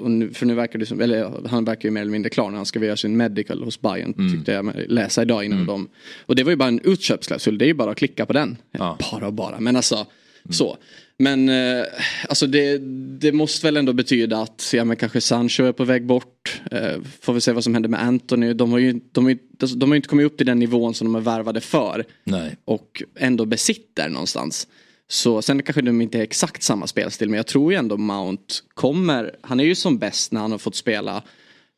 [0.00, 2.56] Nu, för nu verkar det som, eller han verkar ju mer eller mindre klar när
[2.56, 4.14] han ska göra sin medical hos Bayern.
[4.18, 4.32] Mm.
[4.32, 5.66] Tyckte jag läsa idag innan mm.
[5.66, 5.88] dem.
[6.26, 8.56] Och det var ju bara en utköpsklausul, det är ju bara att klicka på den.
[8.70, 8.98] Ja.
[9.12, 10.08] Bara och bara, men alltså mm.
[10.50, 10.78] så.
[11.18, 11.84] Men eh,
[12.28, 12.78] alltså det,
[13.18, 16.60] det, måste väl ändå betyda att ja, men kanske Sancho är på väg bort.
[16.70, 18.52] Eh, får vi se vad som händer med Anthony.
[18.52, 21.14] De har ju de har, de har inte kommit upp till den nivån som de
[21.14, 22.04] är värvade för.
[22.24, 22.56] Nej.
[22.64, 24.68] Och ändå besitter någonstans.
[25.08, 28.54] Så sen kanske de inte är exakt samma spelstil men jag tror ju ändå Mount
[28.74, 29.36] kommer.
[29.40, 31.22] Han är ju som bäst när han har fått spela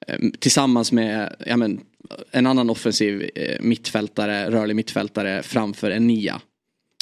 [0.06, 1.80] eh, tillsammans med ja, men,
[2.30, 6.40] en annan offensiv eh, mittfältare, rörlig mittfältare framför en nia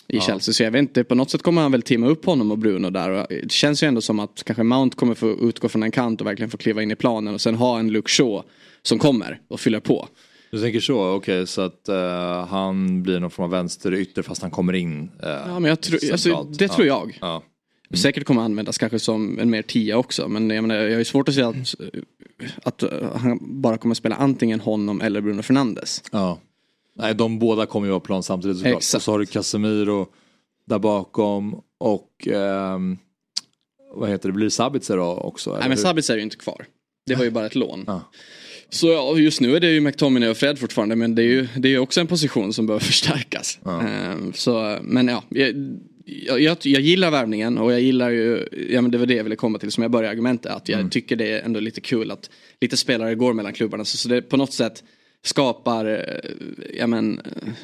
[0.09, 0.21] i ja.
[0.23, 0.55] Chelsea.
[0.55, 2.91] Så jag vet inte, på något sätt kommer han väl teama upp honom och Bruno
[2.91, 3.27] där.
[3.29, 6.27] det känns ju ändå som att kanske Mount kommer få utgå från en kant och
[6.27, 8.43] verkligen få kliva in i planen och sen ha en Luke Shaw
[8.83, 10.09] som kommer och fyller på.
[10.51, 14.43] Du tänker så, okej okay, så att uh, han blir någon form av vänsterytter fast
[14.43, 15.03] han kommer in.
[15.03, 16.75] Uh, ja men jag tror, alltså, det ja.
[16.75, 17.19] tror jag.
[17.21, 17.43] Ja.
[17.91, 17.99] Mm.
[17.99, 21.05] Säkert kommer användas kanske som en mer tia också men jag, menar, jag har ju
[21.05, 21.75] svårt att se att,
[22.63, 22.83] att
[23.15, 26.03] han bara kommer spela antingen honom eller Bruno Fernandes.
[26.13, 26.39] Ja.
[26.99, 28.77] Nej, de båda kommer ju vara plan samtidigt såklart.
[28.77, 28.95] Exakt.
[28.95, 30.07] Och så har du Casemiro
[30.67, 32.79] där bakom och eh,
[33.95, 35.57] vad heter det, blir det Sabitzer då också?
[35.61, 36.67] Nej men Sabitzer är ju inte kvar.
[37.07, 37.85] Det var ju bara ett lån.
[37.87, 38.11] Ja.
[38.71, 41.49] Så ja, just nu är det ju McTominay och Fred fortfarande men det är ju
[41.57, 43.59] det är också en position som behöver förstärkas.
[43.65, 43.83] Ja.
[44.13, 45.55] Um, så, men ja, jag,
[46.05, 49.25] jag, jag, jag, gillar värvningen och jag gillar ju, ja men det var det jag
[49.25, 50.53] ville komma till som jag började argumentet.
[50.53, 50.91] Att jag mm.
[50.91, 52.31] tycker det är ändå lite kul att
[52.61, 53.85] lite spelare går mellan klubbarna.
[53.85, 54.85] Så, så det på något sätt
[55.25, 56.31] skapar eh,
[56.79, 57.21] ja, men,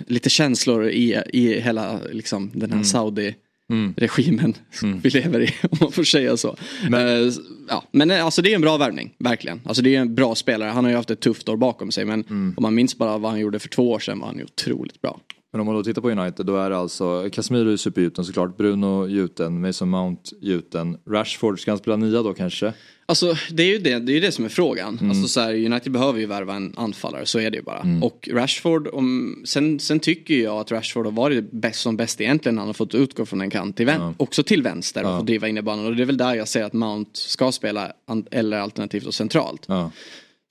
[0.06, 2.84] lite känslor i, i hela liksom, den här mm.
[2.84, 3.34] Saudi
[3.70, 3.94] mm.
[3.96, 5.00] regimen mm.
[5.00, 6.56] vi lever i om man får säga så.
[6.90, 7.32] Men, uh,
[7.68, 9.60] ja, men eh, alltså det är en bra värvning, verkligen.
[9.64, 12.04] Alltså det är en bra spelare, han har ju haft ett tufft år bakom sig
[12.04, 12.54] men mm.
[12.56, 15.02] om man minns bara vad han gjorde för två år sedan var han ju otroligt
[15.02, 15.20] bra.
[15.54, 18.56] Men om man då tittar på United då är det alltså Casemiro är supergjuten såklart,
[18.56, 22.72] Bruno gjuten, Mason Mount gjuten, Rashford, ska han spela nia då kanske?
[23.06, 24.98] Alltså det är ju det, det, är det som är frågan.
[24.98, 25.10] Mm.
[25.10, 27.80] Alltså, så här, United behöver ju värva en anfallare, så är det ju bara.
[27.80, 28.02] Mm.
[28.02, 32.58] Och Rashford, om, sen, sen tycker jag att Rashford har varit bäst som bäst egentligen
[32.58, 34.14] han har fått utgå från en kant till ja.
[34.16, 35.18] också till vänster och ja.
[35.18, 35.86] fått driva in i banan.
[35.86, 37.92] Och det är väl där jag ser att Mount ska spela
[38.30, 39.64] eller alternativt och centralt.
[39.66, 39.90] Ja.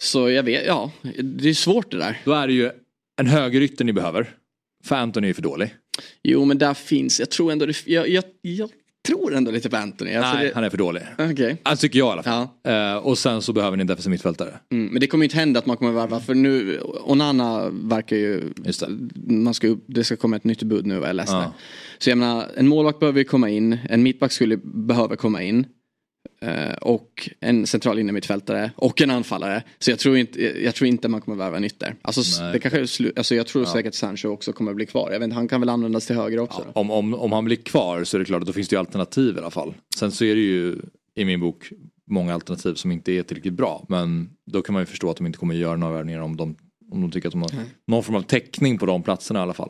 [0.02, 0.92] Så jag vet, ja,
[1.24, 2.22] det är svårt det där.
[2.26, 2.70] Då är det ju
[3.22, 4.34] en högerytter ni behöver.
[4.86, 5.76] För Anthony är för dålig.
[6.24, 8.70] Jo men där finns, jag tror ändå det, jag, jag, jag
[9.08, 10.14] tror ändå lite på Anthony.
[10.14, 10.52] Alltså Nej, det...
[10.56, 11.02] han är för dålig.
[11.32, 11.56] Okay.
[11.64, 12.48] Alltså tycker jag i alla fall.
[12.64, 12.96] Ja.
[12.96, 14.60] Uh, och sen så behöver ni en defensiv mittfältare.
[14.72, 18.54] Mm, men det kommer inte hända att man kommer värva för nu, Onana verkar ju,
[18.56, 18.88] det.
[19.16, 21.36] Man ska, det ska komma ett nytt bud nu vad jag läste.
[21.36, 21.54] Ja.
[21.98, 25.66] Så jag menar, en målvakt behöver komma in, en mittback skulle behöva komma in.
[26.44, 29.64] Eh, och en central innermittfältare och en anfallare.
[29.80, 31.96] Så jag tror inte, jag tror inte man kommer värva en ytter.
[32.02, 33.72] Alltså, det kanske slu- alltså jag tror ja.
[33.72, 35.12] säkert Sancho också kommer bli kvar.
[35.12, 36.62] Jag vet han kan väl användas till höger också.
[36.66, 38.74] Ja, om, om, om han blir kvar så är det klart att då finns det
[38.74, 39.74] ju alternativ i alla fall.
[39.96, 40.76] Sen så är det ju
[41.16, 41.70] i min bok
[42.12, 43.86] många alternativ som inte är tillräckligt bra.
[43.90, 46.56] Men då kan man ju förstå att de inte kommer göra några värvningar om de,
[46.92, 47.66] om de tycker att de har mm.
[47.88, 49.70] någon form av täckning på de platserna i alla fall.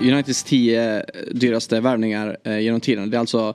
[0.00, 3.10] Uniteds tio dyraste värvningar eh, genom tiden.
[3.10, 3.54] Det är alltså,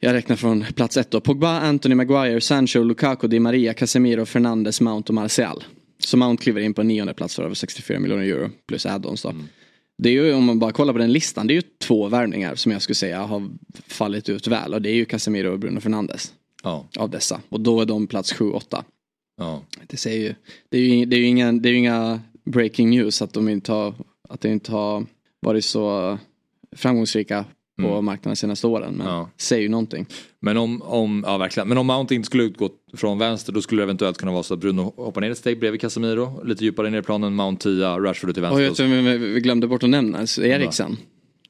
[0.00, 1.20] jag räknar från plats ett då.
[1.20, 5.64] Pogba, Anthony Maguire, Sancho, Lukaku, Di Maria, Casemiro, Fernandes, Mount och Martial.
[5.98, 9.28] Så Mount kliver in på nionde plats för över 64 miljoner euro plus add-ons då.
[9.28, 9.44] Mm.
[9.98, 12.54] Det är ju om man bara kollar på den listan, det är ju två värvningar
[12.54, 13.50] som jag skulle säga har
[13.86, 16.32] fallit ut väl och det är ju Casemiro och Bruno Fernandes.
[16.62, 16.86] Ja.
[16.98, 17.40] Av dessa.
[17.48, 18.84] Och då är de plats 7-8.
[19.36, 19.62] Ja.
[19.86, 20.34] Det, säger ju,
[20.68, 23.48] det, är ju, det, är ju inga, det är ju inga breaking news att de
[23.48, 23.94] inte har,
[24.28, 25.06] att de inte har
[25.40, 26.18] varit så
[26.76, 27.44] framgångsrika
[27.82, 28.04] på mm.
[28.04, 28.94] marknaden senaste åren.
[28.94, 29.30] Men ja.
[29.36, 30.06] säger ju någonting.
[30.40, 31.68] Men om, om, ja, verkligen.
[31.68, 34.54] men om Mount inte skulle utgå från vänster då skulle det eventuellt kunna vara så
[34.54, 36.44] att Bruno hoppar ner ett steg bredvid Casemiro.
[36.44, 38.60] Lite djupare ner i planen, Mount 10, Rashford till vänster.
[38.60, 40.96] Och jag tror vi glömde bort att nämna Eriksen.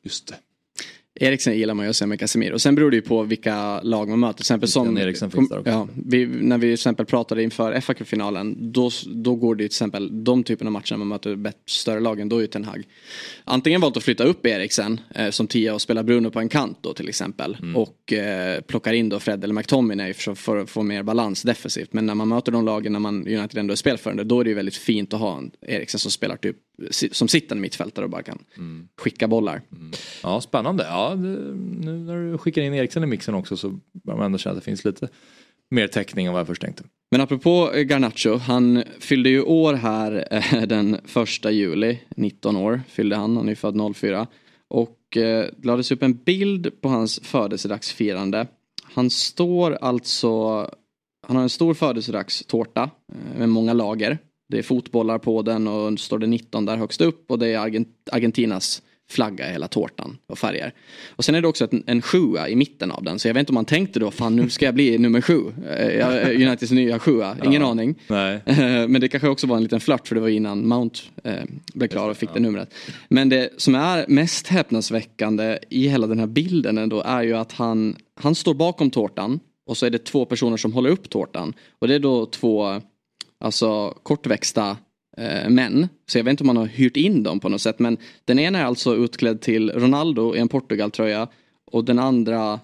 [0.03, 0.35] Just det.
[1.21, 2.59] Eriksen gillar man ju att se med Casemiro.
[2.59, 4.35] Sen beror det ju på vilka lag man möter.
[4.35, 5.71] Till exempel som, Eriksen finns där också.
[5.71, 9.69] Ja, vi, när vi till exempel pratade inför fa finalen då, då går det ju
[9.69, 12.85] till exempel de typerna av matcher man möter större lagen, då är ju Ten Hag.
[13.45, 16.79] Antingen valt att flytta upp Eriksen eh, som tia och spela Bruno på en kant
[16.81, 17.57] då till exempel.
[17.63, 17.77] Mm.
[17.77, 21.93] Och eh, plockar in då Fred eller McTominay för, för att få mer balans defensivt.
[21.93, 24.51] Men när man möter de lagen när man United ändå är spelförande då är det
[24.51, 26.57] ju väldigt fint att ha en Eriksen som spelar typ
[26.91, 28.89] som sittande mittfältare och bara kan mm.
[28.97, 29.63] skicka bollar.
[29.73, 29.93] Mm.
[30.23, 30.85] Ja, spännande.
[30.85, 31.29] Ja, det,
[31.87, 33.69] nu när du skickar in Eriksen i mixen också så
[34.05, 35.09] börjar man ändå känna att det finns lite
[35.71, 36.85] mer täckning än vad jag först tänkte.
[37.11, 42.81] Men apropå eh, Garnacho, han fyllde ju år här eh, den första juli, 19 år
[42.89, 44.27] fyllde han, han är född 04.
[44.69, 48.47] Och eh, lades upp en bild på hans födelsedagsfirande.
[48.83, 50.61] Han står alltså,
[51.27, 54.19] han har en stor födelsedagstårta eh, med många lager.
[54.49, 57.59] Det är fotbollar på den och står det 19 där högst upp och det är
[57.59, 60.73] Argent Argentinas flagga i hela tårtan och färger.
[61.09, 63.41] Och sen är det också en, en sjua i mitten av den så jag vet
[63.41, 65.41] inte om man tänkte då fan nu ska jag bli nummer sju.
[65.79, 67.95] Eh, Uniteds nya sjua, ingen ja, aning.
[68.07, 68.41] Nej.
[68.89, 71.33] Men det kanske också var en liten flört för det var innan Mount eh,
[71.75, 72.35] blev klar och fick ja.
[72.35, 72.75] det numret.
[73.09, 77.53] Men det som är mest häpnadsväckande i hela den här bilden ändå är ju att
[77.53, 81.55] han, han står bakom tårtan och så är det två personer som håller upp tårtan.
[81.79, 82.81] Och det är då två
[83.41, 84.77] alltså kortväxta
[85.17, 85.89] eh, män.
[86.07, 87.79] Så jag vet inte om man har hyrt in dem på något sätt.
[87.79, 91.29] Men den ena är alltså utklädd till Ronaldo i en Portugal-tröja.
[91.73, 92.61] Och den andra,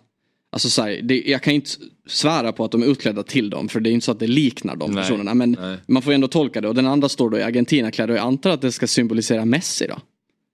[0.53, 1.71] alltså så här, det, jag kan inte
[2.07, 3.69] svära på att de är utklädda till dem.
[3.69, 5.35] För det är inte så att det liknar de nej, personerna.
[5.35, 5.79] Men nej.
[5.87, 6.69] man får ändå tolka det.
[6.69, 8.11] Och den andra står då i Argentina-klädd.
[8.11, 9.99] Och jag antar att det ska symbolisera Messi då.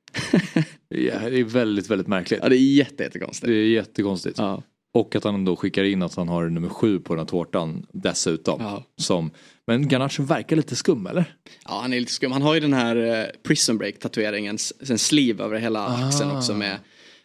[0.88, 2.40] ja, det är väldigt, väldigt märkligt.
[2.42, 3.46] Ja, det är jättekonstigt.
[3.46, 4.38] Det är jättekonstigt.
[4.38, 4.62] Ja.
[4.94, 7.87] Och att han då skickar in att han har nummer sju på den här tårtan
[7.92, 8.61] dessutom.
[8.61, 8.85] Ja.
[8.96, 9.31] Som,
[9.68, 11.24] men Garnacho verkar lite skum eller?
[11.64, 12.33] Ja han är lite skum.
[12.33, 16.07] Han har ju den här uh, prison break tatueringen, en sleeve över hela ah.
[16.07, 16.78] axeln också med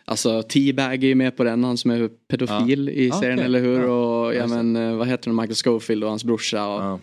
[0.06, 2.94] Alltså T-Bag är med på den, han som är pedofil ja.
[2.94, 3.46] i serien okay.
[3.46, 3.82] eller hur?
[3.82, 3.88] Ja.
[3.88, 6.68] Och ja men eh, vad heter det, Michael Schofield och hans brorsa.
[6.68, 7.00] Och, ja.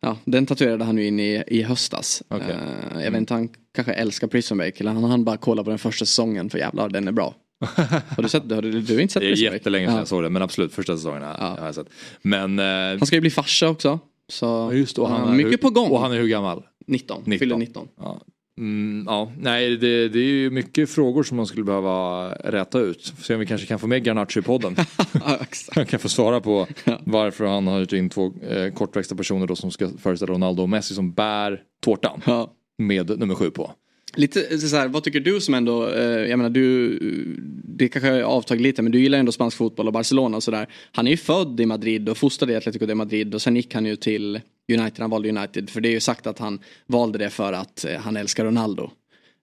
[0.00, 0.16] ja.
[0.24, 2.22] den tatuerade han ju in i, i höstas.
[2.30, 2.52] Okay.
[2.52, 2.58] Uh,
[2.92, 3.12] jag mm.
[3.12, 6.04] vet inte, han kanske älskar Prison Break eller han han bara kolla på den första
[6.04, 7.34] säsongen för jävlar den är bra.
[8.16, 10.22] har du sett, har du, du har inte sett Det är jättelänge sedan jag såg
[10.22, 11.66] det men absolut första säsongen har, ja.
[11.66, 11.88] jag sett.
[12.22, 12.64] Men, eh,
[12.98, 13.98] han ska ju bli farsa också.
[14.28, 15.90] Så just och han, mycket hur, på gång.
[15.90, 16.62] Och han är hur gammal?
[16.86, 17.38] 19, 19.
[17.38, 17.88] fyller 19.
[17.96, 18.20] Ja.
[18.58, 23.14] Mm, ja, nej det, det, är ju mycket frågor som man skulle behöva räta ut.
[23.22, 24.76] Se om vi kanske kan få med Garnacho i podden.
[25.74, 26.66] Han kan få svara på
[27.04, 30.68] varför han har hyrt in två eh, kortväxta personer då som ska föreställa Ronaldo och
[30.68, 32.20] Messi som bär tårtan.
[32.26, 32.52] Ja.
[32.78, 33.72] Med nummer sju på.
[34.18, 36.98] Lite så här, vad tycker du som ändå, eh, jag menar du,
[37.64, 40.66] det kanske har avtagit lite men du gillar ändå spansk fotboll och Barcelona och sådär.
[40.92, 43.74] Han är ju född i Madrid och fostrad i Atletico de Madrid och sen gick
[43.74, 44.40] han ju till
[44.72, 45.70] United, han valde United.
[45.70, 48.90] För det är ju sagt att han valde det för att eh, han älskar Ronaldo.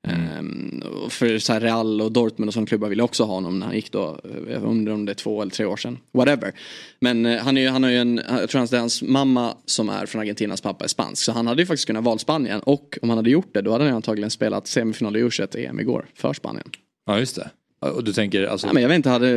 [0.07, 0.39] Mm.
[0.39, 3.75] Um, för så Real och Dortmund och sådana klubbar ville också ha honom när han
[3.75, 5.97] gick då, jag undrar om det är två eller tre år sedan.
[6.11, 6.53] Whatever.
[6.99, 9.53] Men uh, han, är ju, han har ju en, jag tror det är hans mamma
[9.65, 11.23] som är från Argentinas pappa är spansk.
[11.23, 13.71] Så han hade ju faktiskt kunnat valt Spanien och om han hade gjort det då
[13.71, 16.67] hade han antagligen spelat semifinal i u EM igår för Spanien.
[17.05, 17.49] Ja just det.
[17.79, 18.67] Och du tänker alltså...
[18.67, 19.27] Ja, men jag vet inte, hade,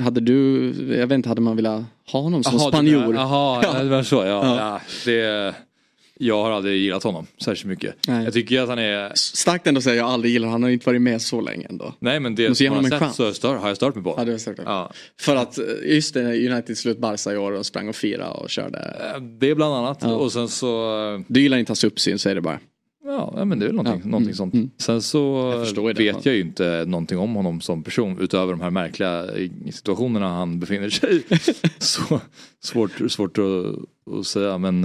[0.00, 3.14] hade du, jag vet inte, hade man velat ha honom som Aha, spanjor?
[3.14, 3.82] Jaha, ja.
[3.82, 4.24] det var så ja.
[4.26, 4.56] ja.
[4.58, 5.54] ja det...
[6.22, 7.94] Jag har aldrig gillat honom särskilt mycket.
[8.08, 8.24] Nej.
[8.24, 9.12] Jag tycker att han är...
[9.14, 11.94] Starkt ändå att säga jag aldrig gillar han har inte varit med så länge ändå.
[11.98, 14.14] Nej men det som man har sett så stör, har jag stört mig på.
[14.16, 14.92] Ja, har stört ja.
[15.20, 18.50] För att eh, just det, United slut Barca i år och sprang och fira och
[18.50, 18.78] körde.
[19.14, 19.98] Eh, det är bland annat.
[20.02, 20.14] Ja.
[20.14, 20.98] Och sen så...
[21.14, 22.60] Eh, du gillar inte hans uppsyn, säger det bara.
[23.04, 24.10] Ja, men det är väl någonting, ja.
[24.10, 24.34] någonting mm.
[24.34, 24.54] sånt.
[24.54, 24.70] Mm.
[24.78, 28.70] Sen så jag vet jag ju inte någonting om honom som person utöver de här
[28.70, 29.26] märkliga
[29.72, 31.22] situationerna han befinner sig i.
[31.78, 32.20] så
[32.60, 34.80] svårt, svårt att, att säga men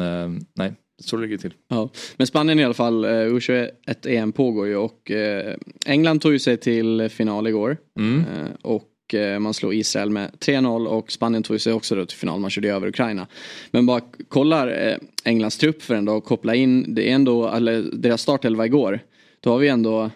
[0.54, 0.73] nej.
[0.99, 1.53] Så ligger det till.
[1.67, 1.89] Ja.
[2.17, 5.53] Men Spanien i alla fall, uh, U21 EM pågår ju och uh,
[5.86, 7.77] England tog ju sig till final igår.
[7.99, 8.19] Mm.
[8.19, 8.93] Uh, och
[9.39, 12.69] man slog Israel med 3-0 och Spanien tog sig också då till final, man körde
[12.69, 13.27] över Ukraina.
[13.71, 18.21] Men bara kollar Englands trupp för ändå och koppla in, det är ändå, eller deras
[18.21, 18.99] startelva igår.
[19.39, 20.10] Då har vi ändå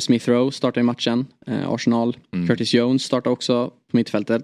[0.00, 2.48] Smith Rowe startar i matchen, Arsenal, mm.
[2.48, 4.42] Curtis Jones startar också på mittfältet.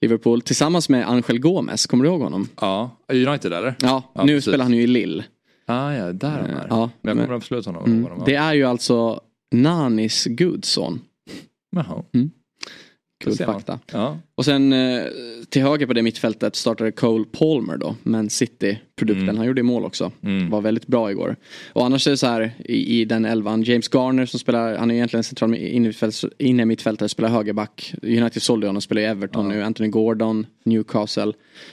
[0.00, 2.48] Liverpool tillsammans med Angel Gomes, kommer du ihåg honom?
[2.60, 3.74] Ja, United eller?
[3.80, 4.50] Ja, ja nu precis.
[4.50, 5.24] spelar han ju i Lille.
[5.66, 6.66] Ah, ja, där han är.
[6.70, 7.84] Ja, men jag kommer absolut honom.
[7.84, 9.20] Mm, det är ju alltså
[9.52, 11.00] Nanis gudson.
[11.76, 12.04] Jaha.
[12.14, 12.30] Mm.
[13.24, 13.78] Kul fakta.
[13.92, 14.18] Ja.
[14.34, 15.02] Och sen eh,
[15.48, 17.96] till höger på det mittfältet startade Cole Palmer då.
[18.02, 19.36] Men City-produkten, mm.
[19.36, 20.12] han gjorde mål också.
[20.22, 20.50] Mm.
[20.50, 21.36] Var väldigt bra igår.
[21.72, 24.90] Och annars är det så här i, i den elvan, James Garner som spelar, han
[24.90, 25.54] är egentligen central
[26.38, 27.94] inne mittfältare, spelar högerback.
[28.02, 29.56] United sålde honom, spelar i Everton ja.
[29.56, 29.62] nu.
[29.62, 31.32] Anthony Gordon, Newcastle.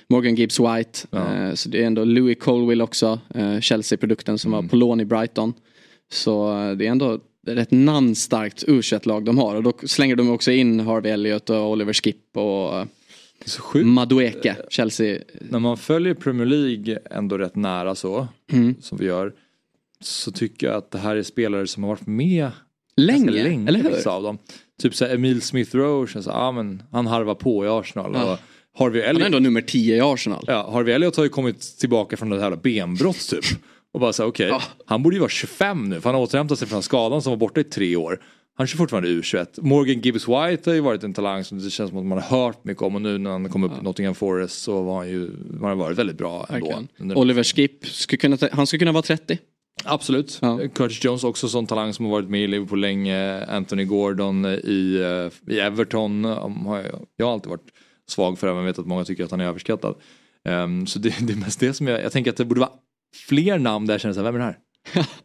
[0.10, 0.99] Morgan Gibbs White.
[1.10, 1.36] Ja.
[1.36, 4.65] Eh, så det är ändå Louis Colwill också, eh, Chelsea-produkten som mm.
[4.65, 5.53] var på lån i Brighton.
[6.12, 9.55] Så det är ändå rätt namnstarkt u lag de har.
[9.55, 12.88] Och då slänger de också in Harvey Elliott och Oliver Skip och
[13.84, 15.19] Madueke, Chelsea.
[15.49, 18.75] När man följer Premier League ändå rätt nära så, mm.
[18.81, 19.34] som vi gör,
[19.99, 22.51] så tycker jag att det här är spelare som har varit med
[22.97, 24.08] länge, länge eller hur?
[24.08, 24.38] Av dem.
[24.81, 28.12] Typ så Emil Smith Rowe känns, ah, men han harvar på i Arsenal.
[28.13, 28.34] Ja.
[28.34, 28.39] Och
[28.77, 30.43] Harvey Elliott, han är ändå nummer 10 i Arsenal.
[30.47, 33.45] Ja, Harvey Elliott har ju kommit tillbaka från det här benbrott typ.
[33.95, 34.84] Och bara så okej, okay, ja.
[34.86, 37.38] han borde ju vara 25 nu för han har återhämtat sig från skadan som var
[37.38, 38.21] borta i tre år.
[38.58, 39.62] Han kör fortfarande U21.
[39.62, 42.38] Morgan Gibbs White har ju varit en talang som det känns som att man har
[42.38, 45.10] hört mycket om och nu när han kom upp i Nottingham Forest så var han
[45.10, 46.86] ju, han har varit väldigt bra ändå.
[47.15, 49.38] Oliver Skip, skulle kunna, han skulle kunna vara 30.
[49.84, 50.39] Absolut.
[50.41, 50.60] Ja.
[50.75, 53.45] Curtis Jones också sån talang som har varit med i Liverpool länge.
[53.45, 54.99] Anthony Gordon i,
[55.47, 56.23] eh, i Everton.
[57.17, 57.69] Jag har alltid varit
[58.08, 59.95] svag för men vet att många tycker att han är överskattad.
[60.49, 62.71] Um, så det, det är mest det som jag, jag tänker att det borde vara
[63.15, 64.58] fler namn där jag känner såhär, vem är det här?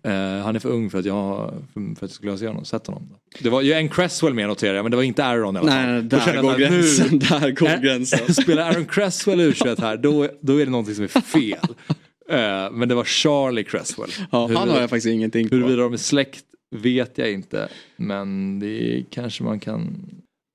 [0.07, 2.46] uh, han är för ung för att jag, för, för att jag skulle ha sett
[2.48, 2.64] honom.
[2.64, 3.09] Sett honom.
[3.40, 5.70] Det var ju en Cresswell med noterar jag men det var inte Aaron i alla
[5.70, 5.92] fall.
[5.92, 8.35] Nej, där går, gränsen, nu, där går gränsen.
[8.35, 11.59] Spelar Aaron Cresswell u här då, då är det någonting som är fel.
[12.33, 14.11] uh, men det var Charlie Cresswell.
[14.33, 15.55] Ja, hur, han har jag faktiskt ingenting på.
[15.55, 17.68] Huruvida de är släkt vet jag inte.
[17.96, 20.11] Men det kanske man kan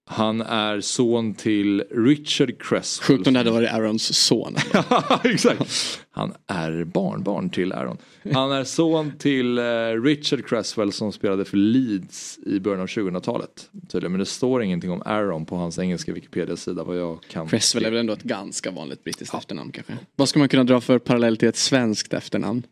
[0.08, 3.18] han är son till Richard Cresswell.
[3.18, 4.56] Sjukt om det hade varit Aarons son.
[5.24, 6.00] Exakt.
[6.12, 7.98] Han är barnbarn till Aaron.
[8.34, 13.70] Han är son till uh, Richard Cresswell som spelade för Leeds i början av 2000-talet.
[13.94, 17.90] Men det står ingenting om Aaron på hans engelska Wikipedia-sida vad jag kan Cresswell är
[17.90, 19.40] väl ändå ett ganska vanligt brittiskt ja.
[19.40, 19.98] efternamn kanske.
[20.16, 22.64] Vad ska man kunna dra för parallell till ett svenskt efternamn?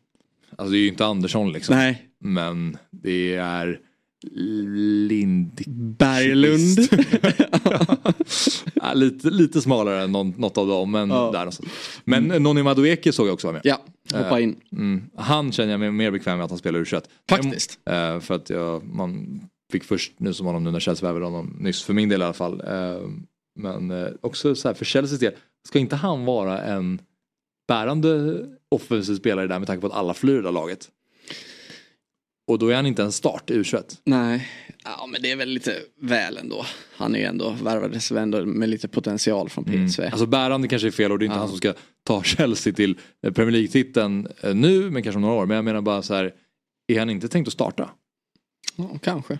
[0.57, 1.75] Alltså det är ju inte Andersson liksom.
[1.75, 2.09] Nej.
[2.19, 3.79] Men det är
[4.31, 5.61] Lind...
[5.97, 6.79] Berglund.
[8.73, 10.91] ja, lite, lite smalare än någon, något av dem.
[10.91, 11.31] Men, ja.
[11.33, 11.49] där
[12.05, 12.43] men mm.
[12.43, 13.61] Nonny Madueke såg jag också vara med.
[13.65, 13.81] Ja,
[14.13, 14.49] hoppa in.
[14.49, 16.85] Uh, mm, han känner jag mig mer bekväm med att han spelar u
[17.29, 17.79] Faktiskt.
[17.89, 21.57] Uh, för att jag, man fick först nu som honom nu när Chelsea värvade honom
[21.59, 21.83] nyss.
[21.83, 22.61] För min del i alla fall.
[22.61, 23.09] Uh,
[23.59, 25.33] men också så här, för Chelseas del.
[25.67, 27.01] Ska inte han vara en
[27.67, 30.89] bärande offensiv spelare där med tanke på att alla flyr det laget?
[32.47, 33.97] Och då är han inte en start i U21.
[34.05, 34.47] Nej,
[34.83, 36.65] ja, men det är väl lite väl ändå.
[36.95, 40.03] Han är ju ändå, värvades ändå med lite potential från PSV.
[40.03, 40.13] Mm.
[40.13, 41.39] Alltså bärande kanske är fel och det är inte ja.
[41.39, 45.35] han som ska ta Chelsea till eh, Premier League-titeln eh, nu, men kanske om några
[45.35, 45.45] år.
[45.45, 46.33] Men jag menar bara så här,
[46.87, 47.89] är han inte tänkt att starta?
[48.75, 49.39] Ja, kanske.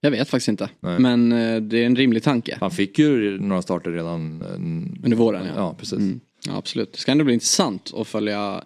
[0.00, 0.68] Jag vet faktiskt inte.
[0.80, 0.98] Nej.
[0.98, 2.56] Men eh, det är en rimlig tanke.
[2.60, 4.42] Han fick ju några starter redan
[5.04, 5.46] under våren.
[5.46, 5.98] Ja, ja precis.
[5.98, 6.20] Mm.
[6.46, 6.92] Ja, absolut.
[6.92, 8.64] Det ska ändå bli intressant att följa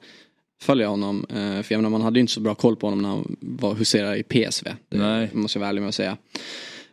[0.63, 1.27] följa honom.
[1.29, 3.37] Eh, för jag menar, man hade ju inte så bra koll på honom när han
[3.41, 4.71] var huserade i PSV.
[4.89, 5.31] Det Nej.
[5.33, 6.17] måste jag vara ärlig med att säga.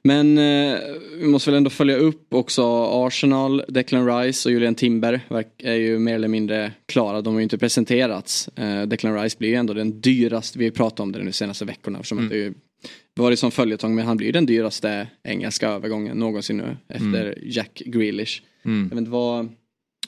[0.04, 0.78] Men eh,
[1.18, 2.64] vi måste väl ändå följa upp också
[3.08, 5.22] Arsenal, Declan Rice och Julian Timber
[5.58, 7.22] är ju mer eller mindre klara.
[7.22, 8.48] De har ju inte presenterats.
[8.48, 11.66] Eh, Declan Rice blir ju ändå den dyraste, vi har pratat om det de senaste
[11.66, 12.54] veckorna eftersom att det ju
[13.16, 17.82] varit som följetong men han blir ju den dyraste engelska övergången någonsin nu efter Jack
[17.86, 18.42] Grealish.
[18.64, 19.50] Jag vet inte vad,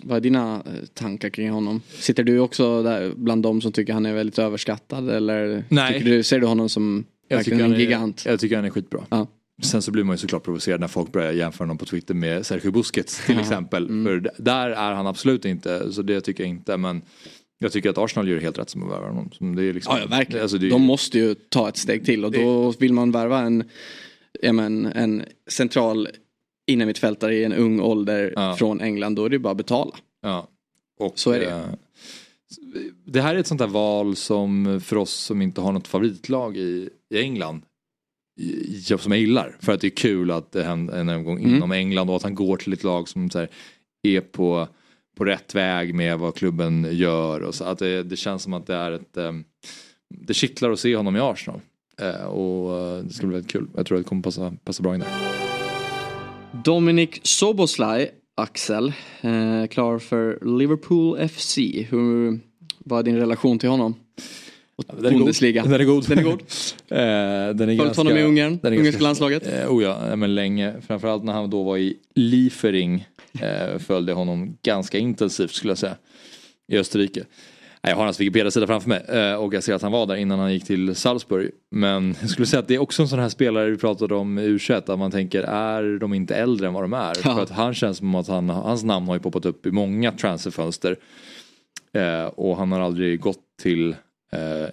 [0.03, 1.81] vad är dina eh, tankar kring honom?
[1.89, 5.93] Sitter du också där bland de som tycker han är väldigt överskattad eller Nej.
[5.93, 8.23] tycker du, ser du honom som Jag tycker, en han är, gigant?
[8.25, 9.01] jag tycker han är skitbra.
[9.09, 9.27] Ja.
[9.63, 12.45] Sen så blir man ju såklart provocerad när folk börjar jämföra honom på Twitter med
[12.45, 13.85] Sergio Busquets till exempel.
[13.85, 14.05] Mm.
[14.05, 16.77] För där är han absolut inte, så det tycker jag inte.
[16.77, 17.01] Men
[17.59, 19.55] jag tycker att Arsenal gör helt rätt som att värva honom.
[19.55, 20.41] Det är liksom, Ja, ja verkligen.
[20.41, 23.39] Alltså, det är, De måste ju ta ett steg till och då vill man värva
[23.39, 23.63] en,
[24.41, 26.07] ja, men, en central
[26.67, 28.55] innermittfältare i en ung ålder Ja.
[28.55, 29.15] från England.
[29.15, 29.91] Då är det ju bara att betala.
[30.21, 30.47] Ja.
[30.99, 31.65] Och, Så är det eh,
[33.05, 36.57] det här är ett sånt där val som för oss som inte har något favoritlag
[36.57, 37.61] i, i England.
[38.41, 39.57] i- Som jag gillar.
[39.59, 41.55] För att det är kul att det händer en övergång Mm.
[41.55, 43.49] inom England och att han går till ett lag som här,
[44.03, 44.67] är på,
[45.17, 47.39] på rätt väg med vad klubben gör.
[47.41, 49.31] Och så att det, det känns som att det är ett eh,
[50.15, 51.61] Det kittlar att se honom i Arsenal.
[52.01, 53.67] Eh, och det ska bli väldigt kul.
[53.75, 55.32] Jag tror att det kommer passa, passa bra in där.
[56.53, 61.57] Dominic Soboslaj, Axel, eh, klar för Liverpool FC.
[61.89, 62.39] Hur,
[62.77, 63.95] vad är din relation till honom?
[64.75, 65.11] Och Den är.
[65.11, 65.63] Bundesliga.
[65.63, 66.09] Den är god.
[66.09, 66.41] Den är god.
[66.89, 69.47] Eh, den är Följt honom i Ungern, den ungerska landslaget.
[69.47, 70.73] Eh, oh ja, ja, men länge.
[70.87, 73.07] Framförallt när han då var i Liefering.
[73.41, 75.95] Eh, följde honom ganska intensivt skulle jag säga.
[76.67, 77.23] I Österrike.
[77.87, 80.39] Jag har hans Wikipedia-sida framför mig eh, och jag ser att han var där innan
[80.39, 81.51] han gick till Salzburg.
[81.71, 84.39] Men jag skulle säga att det är också en sån här spelare vi pratade om
[84.39, 87.13] i u att man tänker är de inte äldre än vad de är?
[87.23, 87.35] Ja.
[87.35, 90.11] För att han känns som att han, hans namn har ju poppat upp i många
[90.11, 90.95] transferfönster.
[91.93, 93.95] Eh, och han har aldrig gått till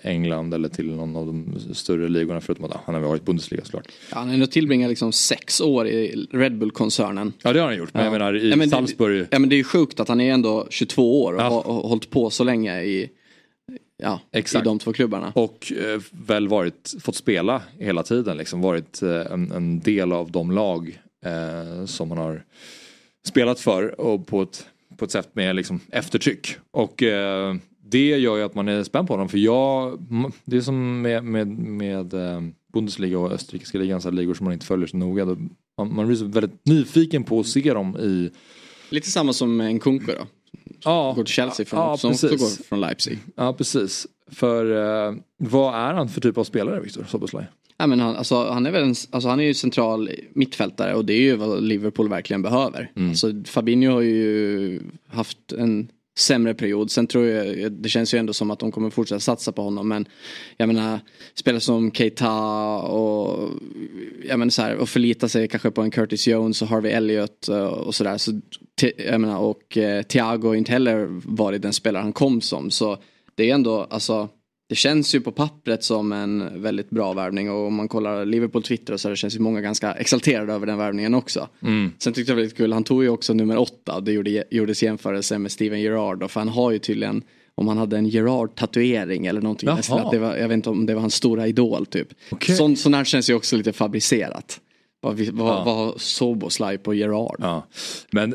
[0.03, 3.65] England eller till någon av de större ligorna förutom att han har varit i Bundesliga
[3.65, 3.89] såklart.
[4.11, 7.33] Ja, han har ändå tillbringat liksom sex år i Red Bull-koncernen.
[7.43, 8.19] Ja det har han gjort, men jag Ja.
[8.19, 9.27] menar i Ja, men det- Salzburg.
[9.31, 11.49] Ja men det är ju sjukt att han är ändå 22 år och Ja.
[11.49, 13.11] har hållit på så länge i,
[14.03, 14.65] ja, Exakt.
[14.65, 15.33] i de två klubbarna.
[15.35, 18.61] Och eh, väl varit, fått spela hela tiden liksom.
[18.61, 22.45] Varit eh, en, en del av de lag eh, som han har
[23.29, 26.57] spelat för och på ett, på ett sätt med liksom eftertryck.
[26.71, 27.55] Och eh,
[27.91, 29.99] det gör ju att man är spänd på honom för jag,
[30.45, 32.41] det är som med, med, med eh,
[32.73, 35.25] Bundesliga och österrikiska ligan, så ligor som man inte följer så noga.
[35.25, 35.37] Då,
[35.79, 38.31] man, man blir väldigt nyfiken på att se dem i
[38.91, 40.27] Lite samma som en Kunko då.
[40.85, 43.19] Ja, Går till Chelsea från, ja, som också går från Leipzig.
[43.35, 44.07] Ja precis.
[44.31, 44.67] För
[45.09, 47.47] eh, vad är han för typ av spelare Viktor Soboslaj?
[47.77, 51.05] Ja, men han, alltså, han, är väl en, alltså, han är ju central mittfältare och
[51.05, 52.93] det är ju vad Liverpool verkligen behöver.
[52.97, 53.11] Mm.
[53.11, 55.89] Alltså, Fabinho har ju haft en
[56.21, 56.91] sämre period.
[56.91, 59.89] Sen tror jag, det känns ju ändå som att de kommer fortsätta satsa på honom.
[59.89, 60.09] Men
[60.57, 61.01] jag menar,
[61.35, 62.33] spelare som Keita
[62.79, 63.51] och,
[64.29, 67.49] jag menar, så här, och förlita sig kanske på en Curtis Jones och Harvey Elliott
[67.49, 68.19] eh, och sådär.
[68.19, 68.41] Så,
[68.97, 72.71] jag menar, och eh, Thiago har inte heller varit den spelare han kom som.
[72.71, 72.99] Så
[73.35, 74.29] det är ändå, alltså
[74.71, 78.63] det känns ju på pappret som en väldigt bra värvning och om man kollar Liverpool
[78.63, 81.49] Twitter och så här, det känns ju många ganska exalterade över den värvningen också.
[81.99, 84.45] Sen tyckte jag det var lite kul, han tog ju också nummer åtta det gjorde,
[84.51, 87.23] gjordes jämförelse med Steven Gerrard för han har ju tydligen
[87.55, 89.69] om han hade en Gerrard-tatuering eller någonting.
[89.69, 92.09] Att det var, jag vet inte om det var hans stora idol typ.
[92.31, 92.57] Okej.
[92.57, 94.61] Sånt, sånt här känns ju också lite fabricerat.
[95.01, 95.63] Vad, vi- vad, Ja.
[95.65, 97.37] vad har Soboslaj på Gerrard?
[97.39, 97.67] Ja,
[98.11, 98.33] men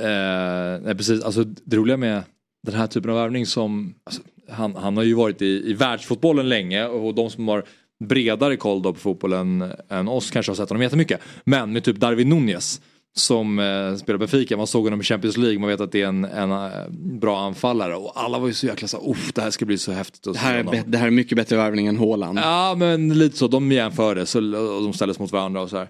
[0.00, 2.22] eh, nej, precis, alltså det roliga med
[2.66, 4.22] den här typen av värvning som, alltså,
[4.54, 7.64] han, han har ju varit i, i världsfotbollen länge och de som har
[8.04, 11.20] bredare koll då på fotbollen än oss kanske har sett honom jättemycket.
[11.44, 12.80] Men med typ Darwin Nunez
[13.16, 16.06] som eh, spelar Benfica, man såg honom i Champions League, man vet att det är
[16.06, 19.50] en, en eh, bra anfallare och alla var ju så jäkla så uff det här
[19.50, 22.38] ska bli så häftigt Det, här är, det här är mycket bättre värvning än Haaland.
[22.38, 25.88] Ja men lite så, de jämfördes och och de ställdes mot varandra och så här.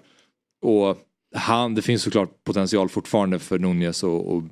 [0.61, 0.97] Och
[1.35, 4.43] han, det finns såklart potential fortfarande för Nunez att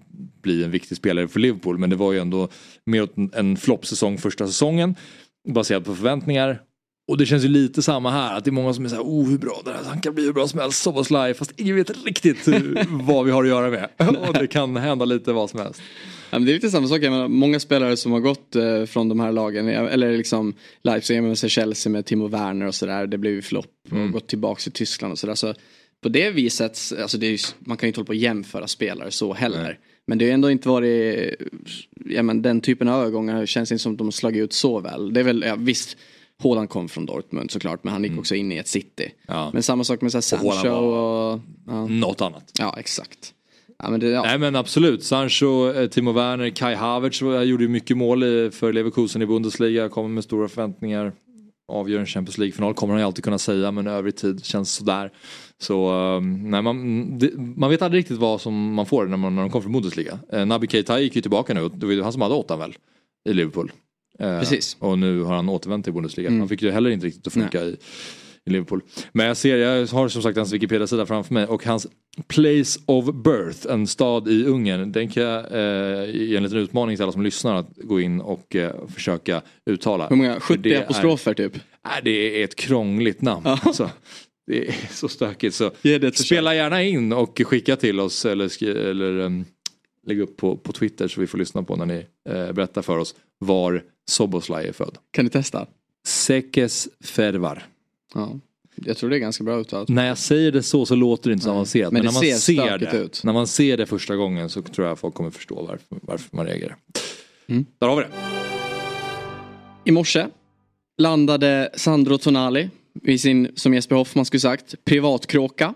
[0.41, 2.47] bli en viktig spelare för Liverpool men det var ju ändå
[2.85, 4.95] mer en, floppsäsong första säsongen
[5.47, 6.61] baserat på förväntningar.
[7.07, 9.29] Och det känns ju lite samma här, att det är många som är såhär, oh
[9.29, 12.05] hur bra det här, han kan bli hur bra som helst, Soboslaj, fast ingen vet
[12.05, 12.47] riktigt
[12.89, 13.89] vad vi har att göra med.
[14.27, 15.81] Och det kan hända lite vad som helst.
[16.29, 18.85] Ja, men det är lite samma sak, jag menar, många spelare som har gått eh,
[18.85, 23.07] från de här lagen, eller liksom Leipzig med sig Chelsea med Timo Werner och sådär,
[23.07, 25.35] det blev ju flopp och gått tillbaka till Tyskland och sådär.
[25.35, 25.53] Så
[26.03, 29.11] på det viset, alltså det är man kan ju inte hålla på att jämföra spelare
[29.11, 29.79] så heller.
[30.07, 31.35] Men det har ändå inte varit,
[32.05, 34.79] ja men den typen av övergångar känns inte som att de har slagit ut så
[34.79, 35.13] väl.
[35.13, 35.97] Det är väl, ja, visst,
[36.43, 39.11] Haaland kom från Dortmund såklart, men han gick också in i ett city.
[39.27, 39.49] Ja.
[39.53, 42.51] Men samma sak med så här Och Sancho var- och, ja, Något annat.
[42.59, 43.33] ja exakt.
[43.83, 44.21] Ja, men det, ja.
[44.23, 48.73] Nej men absolut, Sancho, eh, Timo Werner, Kai Havertz var- gjorde ju mycket mål för
[48.73, 51.11] Leverkusen i Bundesliga, kommer med stora förväntningar.
[51.67, 55.11] Avgör en Champions League-final kommer han ju alltid kunna säga men övrig tid känns sådär.
[55.63, 57.19] Så um, nej, man,
[57.57, 60.19] man vet aldrig riktigt vad som man får när, man, när de kommer från Bundesliga.
[60.33, 62.75] Eh, Naby Keita gick ju tillbaka nu, det var ju han som hade åttan väl?
[63.29, 63.71] I Liverpool.
[64.19, 64.77] Eh, Precis.
[64.79, 66.27] Och nu har han återvänt till Bundesliga.
[66.27, 66.39] Mm.
[66.39, 67.77] Han fick ju heller inte riktigt att funka i,
[68.45, 68.81] i Liverpool.
[69.11, 71.87] Men jag ser, jag har som sagt hans Wikipedia-sida framför mig och hans
[72.27, 74.91] Place of Birth, en stad i Ungern.
[74.91, 78.21] Den kan jag eh, ge en liten utmaning till alla som lyssnar att gå in
[78.21, 80.07] och eh, försöka uttala.
[80.09, 80.33] Hur många?
[80.33, 81.53] För 70 det är- apostrofer typ?
[81.85, 83.41] Nej, det är ett krångligt namn.
[83.45, 83.59] Ja.
[83.63, 83.89] Alltså,
[84.47, 85.55] det är så stökigt.
[85.55, 85.71] Så
[86.13, 89.45] spela gärna in och skicka till oss eller, eller um,
[90.07, 92.97] lägg upp på, på Twitter så vi får lyssna på när ni eh, berättar för
[92.97, 94.97] oss var Soboslaj är född.
[95.11, 95.67] Kan du testa?
[96.07, 97.65] Sekes Fervar.
[98.13, 98.39] Ja.
[98.75, 99.89] Jag tror det är ganska bra uttalat.
[99.89, 101.55] När jag säger det så så låter det inte så Nej.
[101.55, 101.93] avancerat.
[101.93, 103.21] Men Men, när man ser det, ut.
[103.23, 106.45] när man ser det första gången så tror jag folk kommer förstå varför, varför man
[106.45, 106.75] reagerar.
[107.47, 107.65] Mm.
[107.79, 108.09] Där har vi det.
[109.85, 110.27] I morse
[110.97, 112.69] landade Sandro Tonali
[113.01, 115.73] i sin, som Jesper Hoffman skulle sagt, privatkråka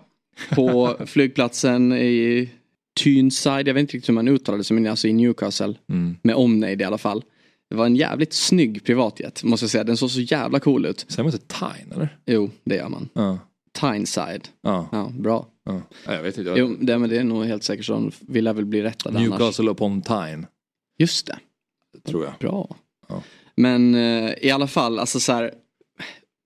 [0.50, 2.50] på flygplatsen i
[3.00, 3.68] Tyneside.
[3.68, 5.74] Jag vet inte riktigt hur man uttalar det, men alltså i Newcastle.
[5.88, 6.16] Mm.
[6.22, 7.24] Med omnejd i alla fall.
[7.70, 9.84] Det var en jävligt snygg privatjet, måste jag säga.
[9.84, 11.06] Den såg så jävla cool ut.
[11.08, 12.18] Säger man inte Tyne eller?
[12.26, 13.08] Jo, det gör man.
[13.12, 13.38] Ja.
[13.80, 14.48] Tyneside.
[14.62, 14.88] Ja.
[14.92, 15.46] Ja, bra.
[15.64, 15.72] ja.
[16.06, 16.54] Nej, Jag vet inte.
[16.56, 17.92] Jo, det, men det är nog helt säkert så.
[17.92, 19.30] De vill väl bli rättade annars.
[19.30, 20.46] Newcastle upon Tyne.
[20.98, 21.38] Just det.
[22.06, 22.34] Tror jag.
[22.40, 22.76] Bra.
[23.08, 23.22] Ja.
[23.56, 25.52] Men eh, i alla fall, alltså så här.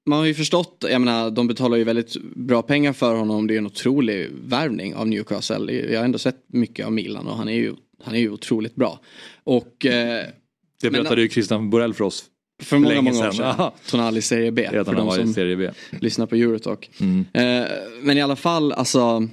[0.07, 3.47] Man har ju förstått, jag menar de betalar ju väldigt bra pengar för honom.
[3.47, 5.73] Det är en otrolig värvning av Newcastle.
[5.73, 7.75] Jag har ändå sett mycket av Milan och han är ju,
[8.05, 9.01] han är ju otroligt bra.
[9.45, 12.25] Och eh, Det Men- berättade ju Christian Borell för oss.
[12.63, 13.57] för många, länge många år sedan.
[13.57, 13.71] sedan.
[13.91, 14.69] Tonali Serie B.
[14.73, 15.71] Redan för de som B.
[16.01, 16.91] lyssnar på Eurotalk.
[17.01, 17.25] Mm.
[17.33, 17.69] Eh,
[18.03, 19.29] men i alla fall, alltså.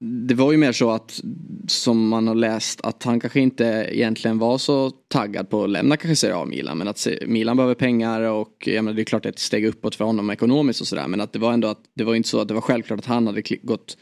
[0.00, 1.20] Det var ju mer så att
[1.68, 5.96] som man har läst att han kanske inte egentligen var så taggad på att lämna
[5.96, 6.78] kanske Serie A Milan.
[6.78, 9.66] Men att Milan behöver pengar och jag menar, det är klart det är ett steg
[9.66, 11.08] uppåt för honom ekonomiskt och sådär.
[11.08, 13.06] Men att det var ändå att det var inte så att det var självklart att
[13.06, 13.96] han hade gått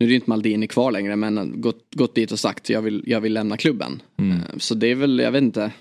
[0.00, 3.02] nu är det inte Maldini kvar längre men gått, gått dit och sagt jag vill,
[3.06, 4.02] jag vill lämna klubben.
[4.18, 4.36] Mm.
[4.36, 5.72] Eh, Så det är väl, jag vet inte.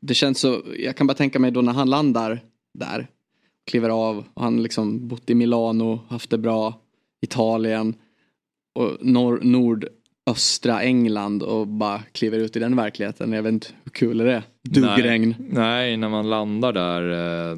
[0.00, 2.40] Det känns så, jag kan bara tänka mig då när han landar
[2.78, 3.08] där.
[3.70, 6.80] Kliver av och han liksom bott i Milano, haft det bra.
[7.22, 7.94] Italien.
[8.74, 13.32] Och nor, nordöstra England och bara kliver ut i den verkligheten.
[13.32, 14.42] Jag vet inte hur kul är det?
[14.64, 15.34] Duggregn.
[15.38, 17.10] Nej, nej, när man landar där
[17.50, 17.56] eh,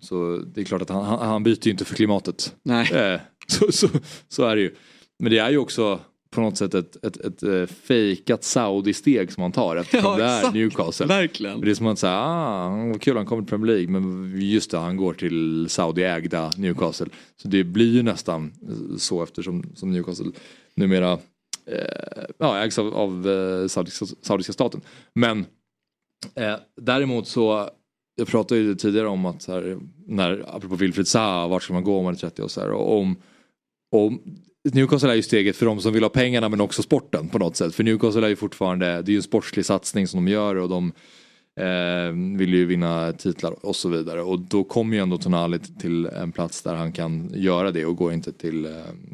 [0.00, 2.56] så det är klart att han, han, han byter ju inte för klimatet.
[2.62, 2.92] Nej.
[2.92, 3.88] Eh, så, så,
[4.28, 4.74] så är det ju.
[5.18, 6.00] Men det är ju också
[6.32, 10.24] på något sätt ett, ett, ett, ett fejkat Saudi-steg som man tar eftersom Ja, det
[10.24, 10.54] är exakt.
[10.54, 11.06] Newcastle.
[11.06, 11.60] Verkligen.
[11.60, 13.88] Det är som att säga, ah, vad kul han kommer till Premier League.
[13.88, 17.06] Men just det, han går till Saudi-ägda Newcastle.
[17.42, 18.52] Så det blir ju nästan
[18.98, 20.32] så eftersom som Newcastle
[20.74, 21.12] numera
[21.66, 24.80] eh, ja, ägs av, av eh, saudiska, saudiska staten.
[25.14, 25.46] Men
[26.34, 27.68] eh, däremot så,
[28.14, 31.84] jag pratade ju tidigare om att så här, när, apropå Wilfried Zaha, vart ska man
[31.84, 32.70] gå om man är 30 och så här.
[32.70, 33.16] Och om,
[33.92, 34.20] om
[34.72, 37.56] Newcastle är ju steget för de som vill ha pengarna men också sporten på något
[37.56, 37.74] sätt.
[37.74, 40.68] För Newcastle är ju fortfarande, det är ju en sportslig satsning som de gör och
[40.68, 40.92] de
[41.60, 44.22] eh, vill ju vinna titlar och så vidare.
[44.22, 47.96] Och då kommer ju ändå Tonali till en plats där han kan göra det och
[47.96, 48.70] går inte till, eh,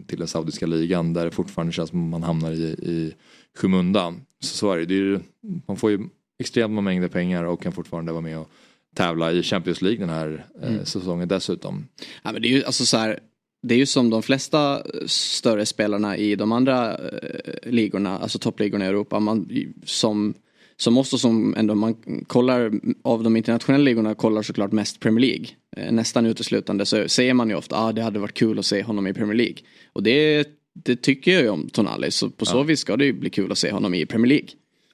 [0.07, 3.15] till den saudiska ligan där det fortfarande känns som man hamnar i, i
[3.57, 4.21] skymundan.
[4.41, 5.21] Så, så är det, det är ju,
[5.69, 6.01] man får ju
[6.41, 8.51] extrema mängder pengar och kan fortfarande vara med och
[8.97, 10.85] tävla i Champions League den här eh, Mm.
[10.85, 11.87] säsongen dessutom.
[12.23, 13.19] Ja, men det är ju alltså så här,
[13.63, 18.85] det är ju som de flesta större spelarna i de andra eh, ligorna, alltså toppligorna
[18.85, 19.21] i Europa.
[19.21, 19.49] Man,
[19.85, 20.35] som,
[20.77, 21.95] som oss och som ändå man
[22.27, 25.47] kollar av de internationella ligorna kollar såklart mest Premier League.
[25.77, 28.67] Eh, nästan uteslutande så säger man ju ofta att ah, det hade varit kul att
[28.67, 29.57] se honom i Premier League.
[29.93, 30.49] Och det,
[30.85, 32.63] det tycker jag ju om Tonali så på så Ja.
[32.63, 34.49] vis ska det ju bli kul att se honom i Premier League.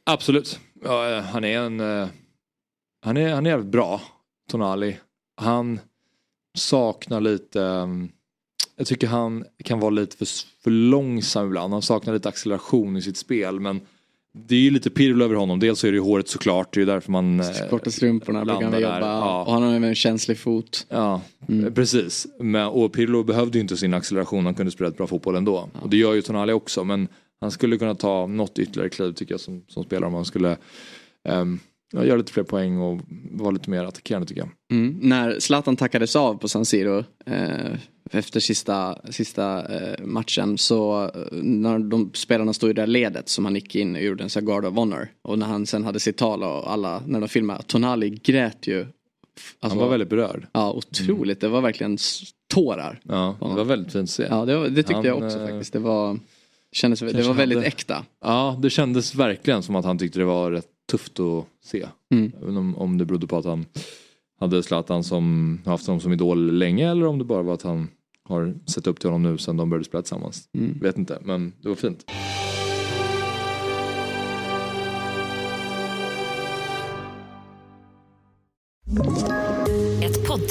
[0.04, 0.58] Absolut.
[0.84, 1.80] Ja, eh, han är en...
[1.80, 2.08] eh,
[3.04, 4.00] Han är, han är jävligt bra,
[4.50, 4.96] Tonali.
[5.40, 5.80] Han
[6.58, 7.62] saknar lite...
[7.62, 8.08] ehm,
[8.76, 10.26] Jag tycker han kan vara lite för,
[10.64, 11.72] för långsam ibland.
[11.72, 13.60] Han saknar lite acceleration i sitt spel.
[13.60, 13.80] Men
[14.48, 15.60] det är ju lite pirvel över honom.
[15.60, 16.74] Dels så är det ju håret såklart.
[16.74, 17.40] Det är ju därför man...
[17.40, 19.00] eh, Korta strumporna brukar han jobba.
[19.00, 19.42] Ja.
[19.44, 20.86] och han har även en känslig fot.
[20.88, 21.74] Ja, Mm.
[21.74, 22.26] precis.
[22.40, 25.68] Men, och Pirlo behövde ju inte sin acceleration, han kunde spela ett bra fotboll ändå.
[25.82, 27.08] Och det gör ju Tonali också, men
[27.40, 30.56] han skulle kunna ta något ytterligare kliv tycker jag som, som spelare om han skulle
[31.28, 31.58] um,
[32.02, 34.50] göra lite fler poäng och vara lite mer attackerande tycker jag.
[34.70, 34.98] Mm.
[35.02, 37.76] När Zlatan tackades av på San Siro eh,
[38.10, 43.28] efter sista, sista eh, matchen så eh, när de spelarna stod i det där ledet
[43.28, 45.84] som han gick in och gjorde en här guard of honor och när han sen
[45.84, 48.80] hade sitt tal och alla när de filmade Tonali grät ju.
[48.80, 50.46] Alltså, han var väldigt berörd.
[50.52, 51.98] Ja otroligt, det var verkligen
[52.54, 53.00] tårar.
[53.02, 54.26] Ja, det var väldigt fint att se.
[54.30, 55.72] Ja det, var, det tyckte Han, jag också eh, faktiskt.
[55.72, 56.18] Det var
[56.72, 58.04] Kändes, det var väldigt hade- äkta.
[58.24, 61.86] Ja, det kändes verkligen som att han tyckte det var rätt tufft att se.
[62.12, 62.32] Mm.
[62.42, 63.66] Även om, om det berodde på att han
[64.40, 67.88] hade Zlatan som haft honom som idol länge eller om det bara var att han
[68.24, 70.48] har sett upp till honom nu sen de började spela tillsammans.
[70.54, 70.78] Mm.
[70.78, 72.04] Vet inte, men det var fint.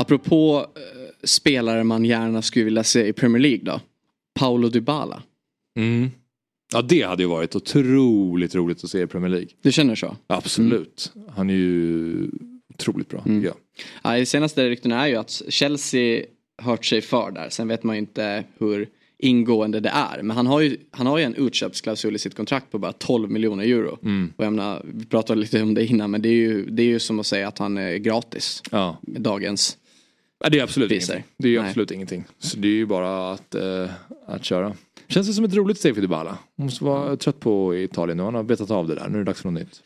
[0.00, 0.82] Apropå eh,
[1.24, 3.80] spelare man gärna skulle vilja se i Premier League då.
[4.38, 5.22] Paulo Dybala.
[5.78, 6.10] Mm.
[6.72, 9.48] Ja, det hade ju varit otroligt roligt att se i Premier League.
[9.62, 10.16] Du känner så?
[10.26, 11.12] Absolut.
[11.36, 12.30] Han är ju
[12.74, 13.44] otroligt bra Mm.
[13.44, 13.54] jag.
[14.02, 16.24] Ja, det senaste rykten är ju att Chelsea
[16.62, 17.48] hört sig för där.
[17.50, 18.88] Sen vet man ju inte hur
[19.18, 20.22] ingående det är.
[20.22, 23.30] Men han har ju, han har ju en utköpsklausul i sitt kontrakt på bara 12
[23.30, 23.98] miljoner euro.
[24.02, 24.32] Mm.
[24.36, 26.86] Och jag menar, vi pratade lite om det innan men det är ju, det är
[26.86, 28.62] ju som att säga att han är gratis.
[28.70, 28.96] Ja.
[29.02, 29.78] Med dagens.
[30.50, 31.24] Det är absolut ingenting.
[31.38, 31.68] Det är ju Nej.
[31.68, 32.24] absolut ingenting.
[32.38, 33.90] Så det är ju bara att, eh,
[34.26, 34.74] att köra.
[35.08, 36.38] Känns det som ett roligt steg för Dybala.
[36.56, 38.22] Måste vara trött på Italien nu.
[38.24, 39.08] Han har betat av det där.
[39.08, 39.82] Nu är det dags för något nytt.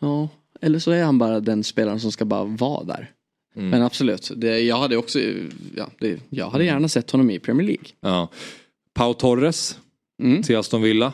[0.00, 0.28] Ja,
[0.60, 3.10] eller så är han bara den spelaren som ska bara vara där.
[3.56, 3.68] Mm.
[3.70, 5.18] Men absolut, det, jag hade också,
[5.76, 7.84] ja, det, jag hade gärna sett honom i Premier League.
[8.00, 8.28] Ja.
[8.94, 9.78] Pau Torres
[10.22, 10.42] Mm.
[10.42, 11.12] till Aston Villa.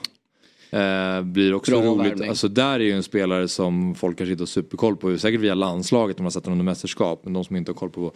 [0.71, 2.07] Eh, blir också Bra roligt.
[2.13, 2.29] värvning.
[2.29, 5.19] Alltså där är ju en spelare som folk kanske inte har superkoll på.
[5.19, 7.21] Säkert via landslaget när man har sett honom under mästerskap.
[7.25, 8.13] Men de som inte har koll på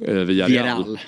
[0.00, 0.84] eh, via Real.
[0.84, 1.00] Viral.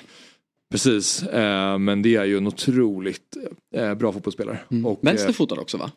[0.71, 1.23] Precis.
[1.23, 3.37] Eh, men det är ju en otroligt
[3.75, 4.59] eh, bra fotbollsspelare.
[4.85, 5.91] Och, eh, Vänsterfotad också va?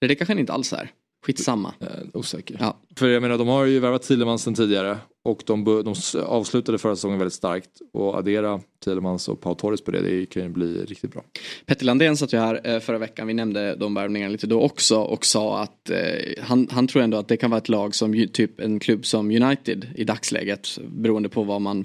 [0.00, 0.90] Det, det kanske han inte alls är.
[1.26, 1.74] Skitsamma.
[1.80, 2.56] Eh, osäker.
[2.60, 2.76] Ja.
[2.96, 5.94] För jag menar de har ju värvat Thielemans sen tidigare och de, de
[6.26, 7.70] avslutade förra säsongen väldigt starkt.
[7.92, 11.22] Och addera Thielemans och Pau Torres på det, det kan ju bli riktigt bra.
[11.66, 14.96] Petter Landén satt ju här eh, förra veckan, vi nämnde de värvningarna lite då också
[14.96, 15.96] och sa att eh,
[16.40, 19.30] han, han tror ändå att det kan vara ett lag som typ en klubb som
[19.30, 21.84] United i dagsläget beroende på vad man,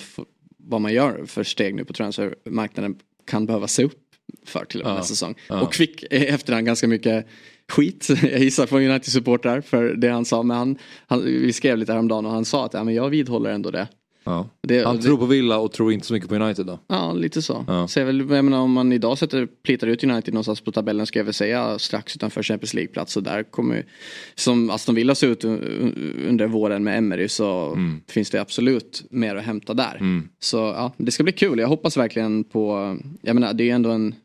[0.58, 4.00] vad man gör för steg nu på transfermarknaden kan behöva se upp
[4.46, 4.98] för till och med Ja.
[4.98, 5.36] nästa säsong.
[5.50, 5.62] Ja.
[5.62, 7.28] Och fick i efterhand ganska mycket
[7.72, 10.44] skit, jag gissar från United-supportrar för det han sa.
[10.44, 13.50] Men han, han, vi skrev lite häromdagen och han sa att ja, men jag vidhåller
[13.50, 13.88] ändå det.
[14.24, 14.50] Ja.
[14.68, 16.80] Det- Han det- tror på Villa och tror inte så mycket på United då.
[16.88, 17.66] Ja, lite så.
[17.68, 17.88] Ja.
[17.88, 21.06] Så jag, väl, jag menar, om man idag sätter, plitar ut United någonstans på tabellen
[21.06, 23.14] ska jag väl säga strax utanför Champions League-plats.
[23.14, 23.86] Så där kommer,
[24.36, 27.78] som Aston Villa ser ut un- under våren med Emery så
[28.10, 29.96] finns det absolut mer att hämta där.
[30.00, 30.30] Mm.
[30.40, 31.60] Så ja, det ska bli kul.
[31.60, 34.16] Jag hoppas verkligen på, jag menar det är ändå en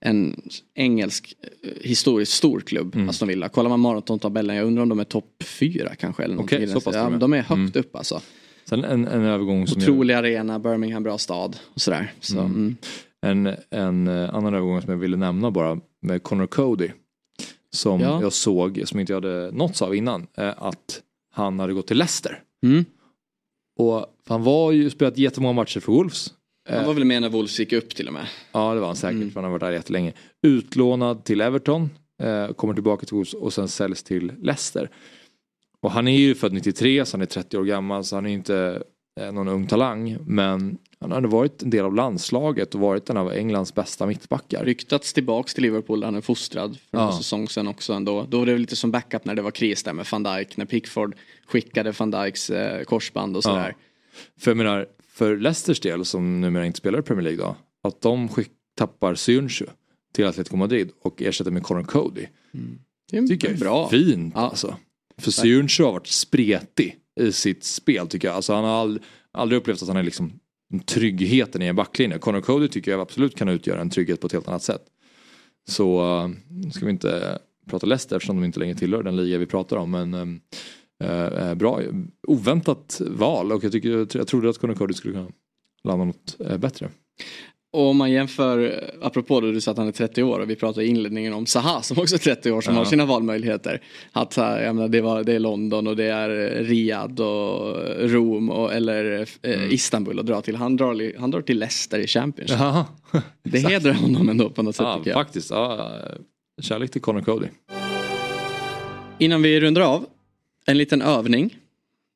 [0.00, 0.42] en
[0.74, 3.08] engelsk eh, historiskt stor klubb, Mm.
[3.08, 3.48] Aston Villa.
[3.48, 6.22] Kollar man maratontabellen, jag undrar om de är topp fyra kanske.
[6.22, 6.68] Eller någonting.
[6.68, 7.72] så pass ja, de är högt Mm.
[7.74, 8.20] upp alltså.
[8.64, 12.12] Sen en, en övergång som Otrolig arena, Birmingham bra stad och sådär.
[12.20, 12.52] Så, Mm.
[12.52, 12.76] mm.
[13.22, 16.88] En, en eh, annan övergång som jag ville nämna bara med Connor Cody.
[17.72, 18.22] Som Ja.
[18.22, 21.98] jag såg, som inte jag hade nåtts av innan, eh, att han hade gått till
[21.98, 22.42] Leicester.
[22.62, 22.84] Mm.
[23.78, 26.34] Och han var ju spelat jättemånga matcher för Wolves.
[26.76, 28.26] Han var väl med när Wolves gick upp till och med.
[28.52, 29.30] Ja det var han säkert, Mm.
[29.30, 30.12] för han har varit där jättelänge.
[30.42, 31.90] Utlånad till Everton,
[32.22, 34.90] eh, kommer tillbaka till Wolves och sen säljs till Leicester.
[35.82, 38.30] Och han är ju född 93 så han är 30 år gammal så han är
[38.30, 38.82] inte
[39.20, 40.16] eh, någon ung talang.
[40.26, 44.64] Men han hade varit en del av landslaget och varit en av Englands bästa mittbackar.
[44.64, 47.06] Ryktats tillbaks till Liverpool där han är fostrad för Ja.
[47.06, 48.26] en säsong sedan också ändå.
[48.28, 50.56] Då var det lite som backup när det var kris där med van Dijk.
[50.56, 51.14] När Pickford
[51.46, 53.76] skickade van Dijks eh, korsband och sådär.
[54.40, 54.86] För jag menar,
[55.20, 57.56] för Leicesters del som numera inte spelar i Premier League då.
[57.88, 59.66] Att de skick, tappar Syunshu
[60.14, 62.26] till Atletico Madrid och ersätter med Connor Cody.
[63.10, 63.88] Det är tycker jag är bra.
[63.88, 64.40] fint Ja.
[64.40, 64.76] alltså.
[65.18, 68.34] För Syunshu har varit spretig i sitt spel tycker jag.
[68.34, 69.00] Alltså han har ald-
[69.32, 70.32] aldrig upplevt att han är liksom
[70.86, 72.18] tryggheten i en backlinje.
[72.18, 74.82] Connor Cody tycker jag absolut kan utgöra en trygghet på ett helt annat sätt.
[75.68, 76.02] Så
[76.48, 77.38] nu ska vi inte
[77.70, 79.90] prata Leicester eftersom de inte längre tillhör den liga vi pratar om.
[79.90, 80.40] Men um,
[81.00, 81.80] eh, bra,
[82.28, 85.28] oväntat val och jag, tycker, jag trodde att Connor Cody skulle kunna
[85.84, 86.88] landa något eh, bättre.
[87.72, 90.56] Och om man jämför, apropå då du sa att han är 30 år och vi
[90.56, 92.80] pratade i inledningen om Zaha som också är 30 år som Ja.
[92.80, 93.82] har sina valmöjligheter.
[94.12, 97.76] Att eh, jag menar, det, var, det är London och det är eh, Riyadh och
[98.10, 100.56] Rom och, eller eh, Istanbul att dra till.
[100.56, 102.58] Han drar, han drar till Leicester i Championship.
[102.60, 102.84] Jaha.
[103.42, 105.50] Det hedrar honom ändå på något sätt Ja, faktiskt.
[105.50, 105.90] Ja,
[106.62, 107.46] kärlek till Connor Cody.
[109.18, 110.06] Innan vi rundar av,
[110.70, 111.56] en liten övning.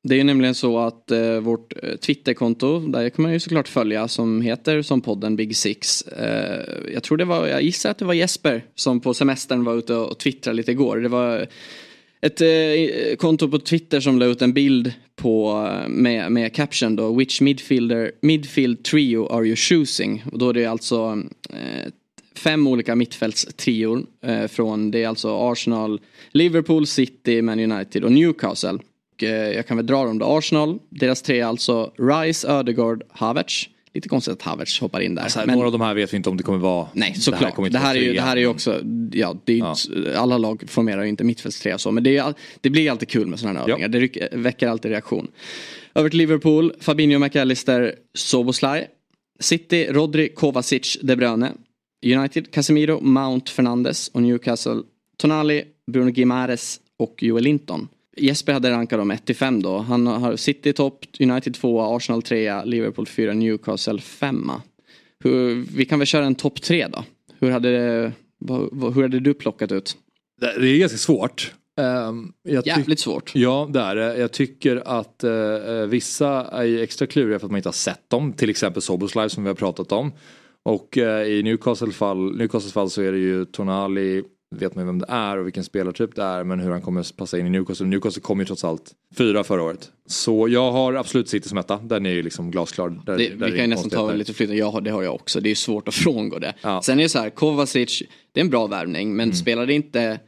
[0.03, 3.67] Det är ju nämligen så att eh, vårt eh, Twitterkonto, där kan man ju såklart
[3.67, 6.01] följa, som heter som podden Big Six.
[6.01, 9.75] Eh, jag tror det var, jag gissar att det var Jesper som på semestern var
[9.75, 10.97] ute och twittrade lite igår.
[10.97, 11.47] Det var
[12.21, 16.95] ett eh, konto på Twitter som la ut en bild på, eh, med, med caption
[16.95, 20.23] då, Which midfielder, midfield trio are you choosing?
[20.31, 21.91] Och då är det alltså eh,
[22.35, 28.79] fem olika mittfältstrior eh, från, det är alltså Arsenal, Liverpool, City, Man United och Newcastle.
[29.15, 30.25] Och, eh, jag kan väl dra dem då.
[30.25, 33.69] Arsenal, deras tre är alltså Rice, Ödegaard, Havertz.
[33.93, 35.23] Lite konstigt att Havertz hoppar in där.
[35.23, 35.55] Alltså, men...
[35.55, 36.87] Några av de här vet vi inte om det kommer vara.
[36.93, 37.55] Nej såklart.
[37.55, 38.81] Det här, det här är ju, det här är ju också,
[39.11, 39.75] ja, det är ja.
[39.87, 41.91] Inte, alla lag formerar ju inte mittfältstrea så.
[41.91, 44.01] Men det, är, det blir alltid kul med sådana här övningar.
[44.01, 44.27] Ja.
[44.31, 45.27] Det väcker alltid reaktion.
[45.95, 48.87] Över till Liverpool, Fabinho, McAllister, Soboslaj.
[49.39, 51.51] City, Rodri, Kovacic, De Bruyne.
[52.05, 54.81] United, Casemiro, Mount, Fernandes och Newcastle,
[55.17, 57.87] Tonali, Bruno Gimares och Joel Linton.
[58.17, 59.77] Jesper hade rankat dem 1 5 då.
[59.77, 64.51] Han har City topp, United 2, Arsenal 3, Liverpool 4, Newcastle 5.
[65.75, 67.03] vi kan väl köra en topp 3 då.
[67.39, 67.69] Hur hade,
[68.95, 69.97] hur hade du plockat ut?
[70.41, 71.53] Det är ganska svårt.
[71.77, 72.33] Um,
[72.65, 73.31] Jävligt svårt.
[73.35, 74.17] Ja det är det.
[74.17, 78.33] Jag tycker att uh, vissa är extra kluriga för att man inte har sett dem.
[78.33, 80.11] Till exempel Soboslaj som vi har pratat om.
[80.65, 84.23] Och uh, i Newcastle fall, Newcastles fall så är det ju Tonali,
[84.55, 87.39] vet man vem det är och vilken spelartyp det är men hur han kommer passa
[87.39, 87.85] in i Newcastle.
[87.85, 89.91] Newcastle kom ju trots allt fyra förra året.
[90.05, 91.77] Så jag har absolut City som etta.
[91.77, 92.89] Den är ju liksom glasklar.
[93.05, 94.49] Där, det, där vi kan ju nästan ta lite flytt.
[94.49, 95.39] Ja, det har jag också.
[95.39, 96.53] Det är svårt att frångå det.
[96.61, 96.81] Ja.
[96.81, 99.35] Sen är det så här, Kovacic, det är en bra värvning men mm.
[99.35, 100.19] spelade inte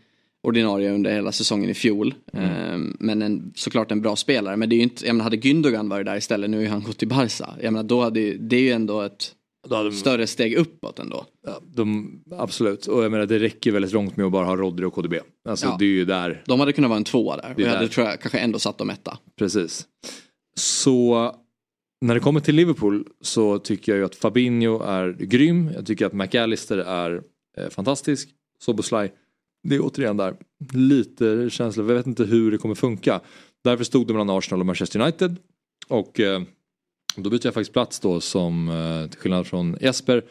[0.43, 2.13] ordinarie under hela säsongen i fjol.
[2.33, 2.49] Mm.
[2.49, 4.57] Ehm, men en, såklart en bra spelare.
[4.57, 6.83] Men det är ju inte, jag menar, hade Gündogan varit där istället, nu har han
[6.83, 7.49] gått till Barca.
[7.61, 9.33] Jag menar, då hade, det är ju ändå ett
[9.67, 11.25] de, större steg uppåt ändå.
[11.45, 14.85] Ja, de, absolut, och jag menar det räcker väldigt långt med att bara ha Rodri
[14.85, 15.13] och KDB.
[15.49, 15.75] Alltså ja.
[15.79, 16.43] det är ju där.
[16.45, 17.53] De hade kunnat vara en tvåa där.
[17.53, 19.17] Och jag hade tror jag kanske ändå satt dem etta.
[19.37, 19.87] Precis.
[20.57, 21.31] Så
[22.01, 25.71] när det kommer till Liverpool så tycker jag ju att Fabinho är grym.
[25.75, 27.21] Jag tycker att McAllister är
[27.57, 28.29] eh, fantastisk.
[28.59, 29.13] Soboslaj,
[29.63, 30.35] det är återigen där
[30.73, 31.83] lite känsla.
[31.83, 33.21] Jag vet inte hur det kommer funka.
[33.63, 35.35] Därför stod det mellan Arsenal och Manchester United.
[35.87, 36.41] Och eh,
[37.17, 40.23] då byter jag faktiskt plats då som, eh, till skillnad från Jesper,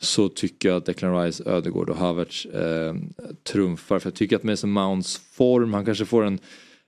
[0.00, 2.94] så tycker jag att Declan Rice, Ödegård och Havertz eh,
[3.52, 3.98] trumfar.
[3.98, 6.38] För jag tycker att Mason Mounts form, han kanske får en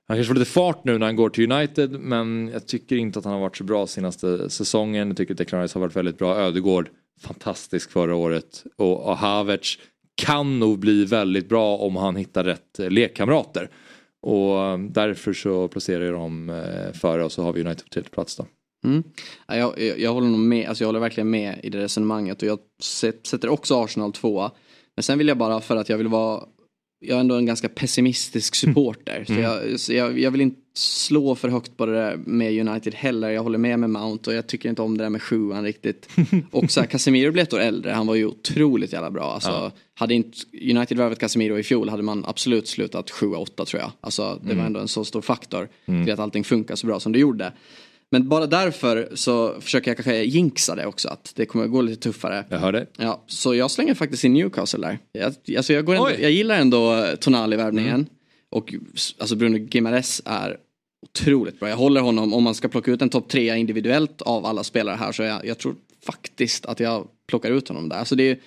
[0.09, 3.19] han kanske får lite fart nu när han går till United men jag tycker inte
[3.19, 5.09] att han har varit så bra senaste säsongen.
[5.09, 6.37] Jag tycker att Declan Rice har varit väldigt bra.
[6.37, 6.89] Ödegård
[7.21, 9.79] fantastisk förra året och, och Havertz
[10.15, 13.71] kan nog bli väldigt bra om han hittar rätt lekkamrater.
[14.21, 17.89] Och eh, därför så placerar jag dem eh, före och så har vi United på
[17.89, 18.47] tredje plats då.
[18.85, 19.03] Mm.
[19.47, 22.49] Jag, jag, jag, håller nog med, alltså jag håller verkligen med i det resonemanget och
[22.49, 22.59] jag
[23.25, 24.51] sätter också Arsenal tvåa.
[24.97, 26.45] Men sen vill jag bara för att jag vill vara
[27.05, 29.15] jag är ändå en ganska pessimistisk supporter.
[29.15, 29.27] Mm.
[29.27, 32.95] Så, jag, så jag, jag, vill inte slå för högt på det där med United
[32.95, 33.31] heller.
[33.31, 36.09] Jag håller med med Mount och jag tycker inte om det där med sjuan riktigt.
[36.51, 37.91] och så här, Casemiro blev ett år äldre.
[37.91, 39.33] Han var ju otroligt jävla bra.
[39.33, 39.73] Alltså, ja.
[39.95, 40.39] Hade inte
[40.71, 43.93] United värvat Casemiro i fjol hade man absolut slutat sjua, åtta tror jag.
[44.01, 44.59] Alltså, det mm.
[44.59, 46.05] var ändå en så stor faktor mm.
[46.05, 47.53] till att allting funkar så bra som det gjorde.
[48.13, 51.09] Men bara därför så försöker jag kanske jinxa det också.
[51.09, 52.45] Att det kommer gå lite tuffare.
[52.49, 52.87] Jag hör det.
[52.97, 54.99] Ja, så jag slänger faktiskt in Newcastle där.
[55.13, 57.95] Jag, alltså jag, går ändå, jag gillar ändå Tonali-värvningen.
[57.95, 58.07] Mm.
[58.51, 58.75] Och
[59.19, 60.57] alltså Bruno Gimares är
[61.03, 61.69] otroligt bra.
[61.69, 64.97] Jag håller honom, om man ska plocka ut en topp trea individuellt av alla spelare
[64.97, 65.75] här så jag, jag tror
[66.07, 67.97] faktiskt att jag plockar ut honom där.
[67.97, 68.39] Alltså det är,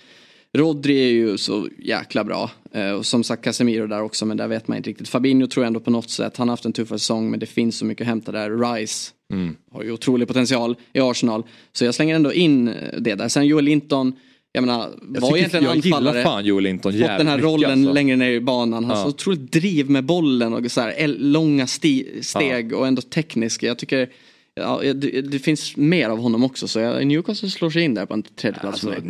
[0.58, 2.52] Rodri är ju så jäkla bra.
[2.72, 5.10] Eh, och som sagt Casemiro där också men där vet man inte riktigt.
[5.10, 7.46] Fabinho tror jag ändå på något sätt, han har haft en tuffare säsong men det
[7.46, 8.74] finns så mycket att hämta där.
[8.74, 9.56] Rice mm.
[9.72, 11.44] har ju otrolig potential i Arsenal.
[11.74, 12.66] Så jag slänger ändå in
[13.00, 13.28] det där.
[13.28, 14.14] Sen Joel Linton,
[14.54, 16.18] jag menar, jag var egentligen jag anfallare.
[16.18, 17.94] Jag fan Joel Linton Fått den här rollen alltså.
[17.94, 18.74] längre ner i banan.
[18.74, 19.04] Han har ja.
[19.04, 22.78] så otroligt driv med bollen och så här, långa steg ja.
[22.78, 23.64] och ändå teknisk.
[23.64, 24.10] Jag tycker
[24.56, 28.06] Ja, det, det, finns mer av honom också så jag, Newcastle slår sig in där
[28.06, 28.86] på en tredje plats.
[28.86, 29.02] Alltså,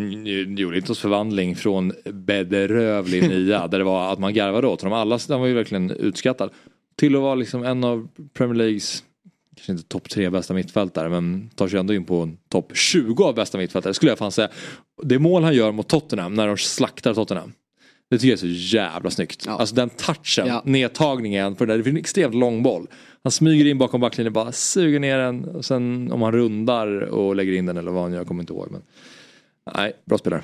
[0.58, 4.98] Jolintons förvandling från bedrövlig nia där det var att man garvade åt honom.
[4.98, 6.50] Alla den var ju verkligen utskattad.
[6.96, 9.04] Till att vara liksom en av Premier Leagues
[9.56, 13.36] kanske inte topp tre bästa mittfältare men tar sig ändå in på topp 20 av
[13.36, 14.50] bästa mittfältare skulle jag fan säga.
[15.04, 17.54] Det mål han gör mot Tottenham när de slaktar Tottenham.
[18.10, 19.44] Det tycker jag är så jävla snyggt.
[19.46, 19.52] Ja.
[19.52, 20.62] Alltså den touchen, ja.
[20.66, 21.84] nedtagningen på det där.
[21.84, 22.88] Det är en extremt lång boll.
[23.24, 25.46] Han smyger in bakom backlinjen bara suger ner den.
[25.46, 28.44] Och sen om han rundar och lägger in den eller vad han gör, jag kommer
[28.44, 28.68] inte ihåg.
[28.72, 28.82] Men...
[29.76, 30.42] Nej, bra spelare.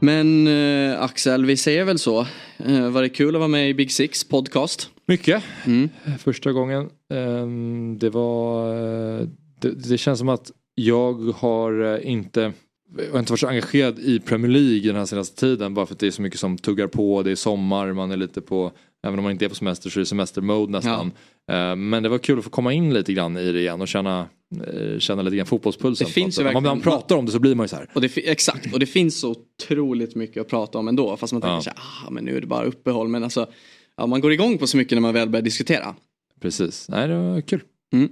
[0.00, 2.26] Men äh, Axel, vi säger väl så.
[2.56, 4.90] Äh, var det kul att vara med i Big Six podcast?
[5.06, 5.42] Mycket.
[5.66, 5.88] Mm.
[6.18, 6.90] Första gången.
[7.12, 8.74] Ähm, det var...
[9.20, 9.28] Äh,
[9.60, 12.52] det, det, känns som att jag har inte jag
[13.12, 16.00] har inte varit så engagerad i Premier League den här senaste tiden bara för att
[16.00, 18.72] det är så mycket som tuggar på, det är sommar, man är lite på,
[19.06, 21.12] även om man inte är på semester så är det semestermode nästan.
[21.52, 23.88] Eh, Men det var kul att få komma in lite grann i det igen och
[23.88, 24.26] känna,
[24.66, 26.06] eh, känna lite grann fotbollspulsen.
[26.06, 27.76] Det finns ju att Om man verkligen- pratar om det så blir man ju så
[27.76, 27.90] här.
[27.94, 31.16] Och det, exakt, och det finns så otroligt mycket att prata om ändå.
[31.16, 31.60] Fast man tänker Ja.
[31.60, 33.08] så här, ah, men nu är det bara uppehåll.
[33.08, 33.46] Men alltså,
[33.96, 35.94] ja, man går igång på så mycket när man väl börjar diskutera.
[36.40, 37.60] Precis, nej det var kul.
[37.92, 38.08] Mm.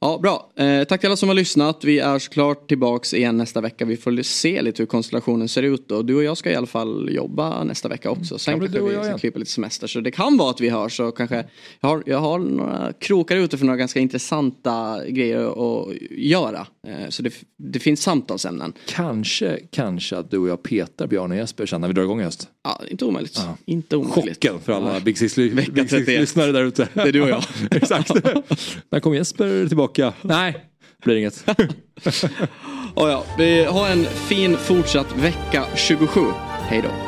[0.00, 0.50] Ja, bra.
[0.56, 1.84] Eh, tack till alla som har lyssnat.
[1.84, 3.84] Vi är såklart tillbaks igen nästa vecka.
[3.84, 5.90] Vi får se lite hur konstellationen ser ut.
[5.90, 8.38] Och du och jag ska i alla fall jobba nästa vecka också.
[8.38, 9.86] Sen Kan bli kanske vi ska klippa lite semester.
[9.86, 11.00] Så det kan vara att vi hörs.
[11.00, 11.44] Och kanske,
[11.80, 15.38] jag, har, jag har några krokar ute för några ganska intressanta grejer
[15.80, 16.66] att göra.
[16.86, 18.72] Eh, så det, det finns samtalsämnen.
[18.86, 22.20] Kanske, kanske att du och jag petar Björn och Jesper sen när vi drar igång
[22.20, 22.48] i höst.
[22.64, 23.40] Ja, inte omöjligt.
[23.64, 24.44] Inte omöjligt.
[24.44, 25.00] Chocken för alla Ja.
[25.00, 26.06] Big Six- Vecka Big 31.
[26.06, 26.88] Six-lyssnare där ute.
[26.94, 27.42] Det är du och jag.
[27.70, 28.10] Exakt.
[28.90, 30.12] när kommer Jesper tillbaka?
[30.22, 30.64] Nej,
[31.04, 31.44] blir inget.
[32.94, 36.20] Och ja, vi har en fin fortsatt vecka 27.
[36.68, 37.07] Hej då.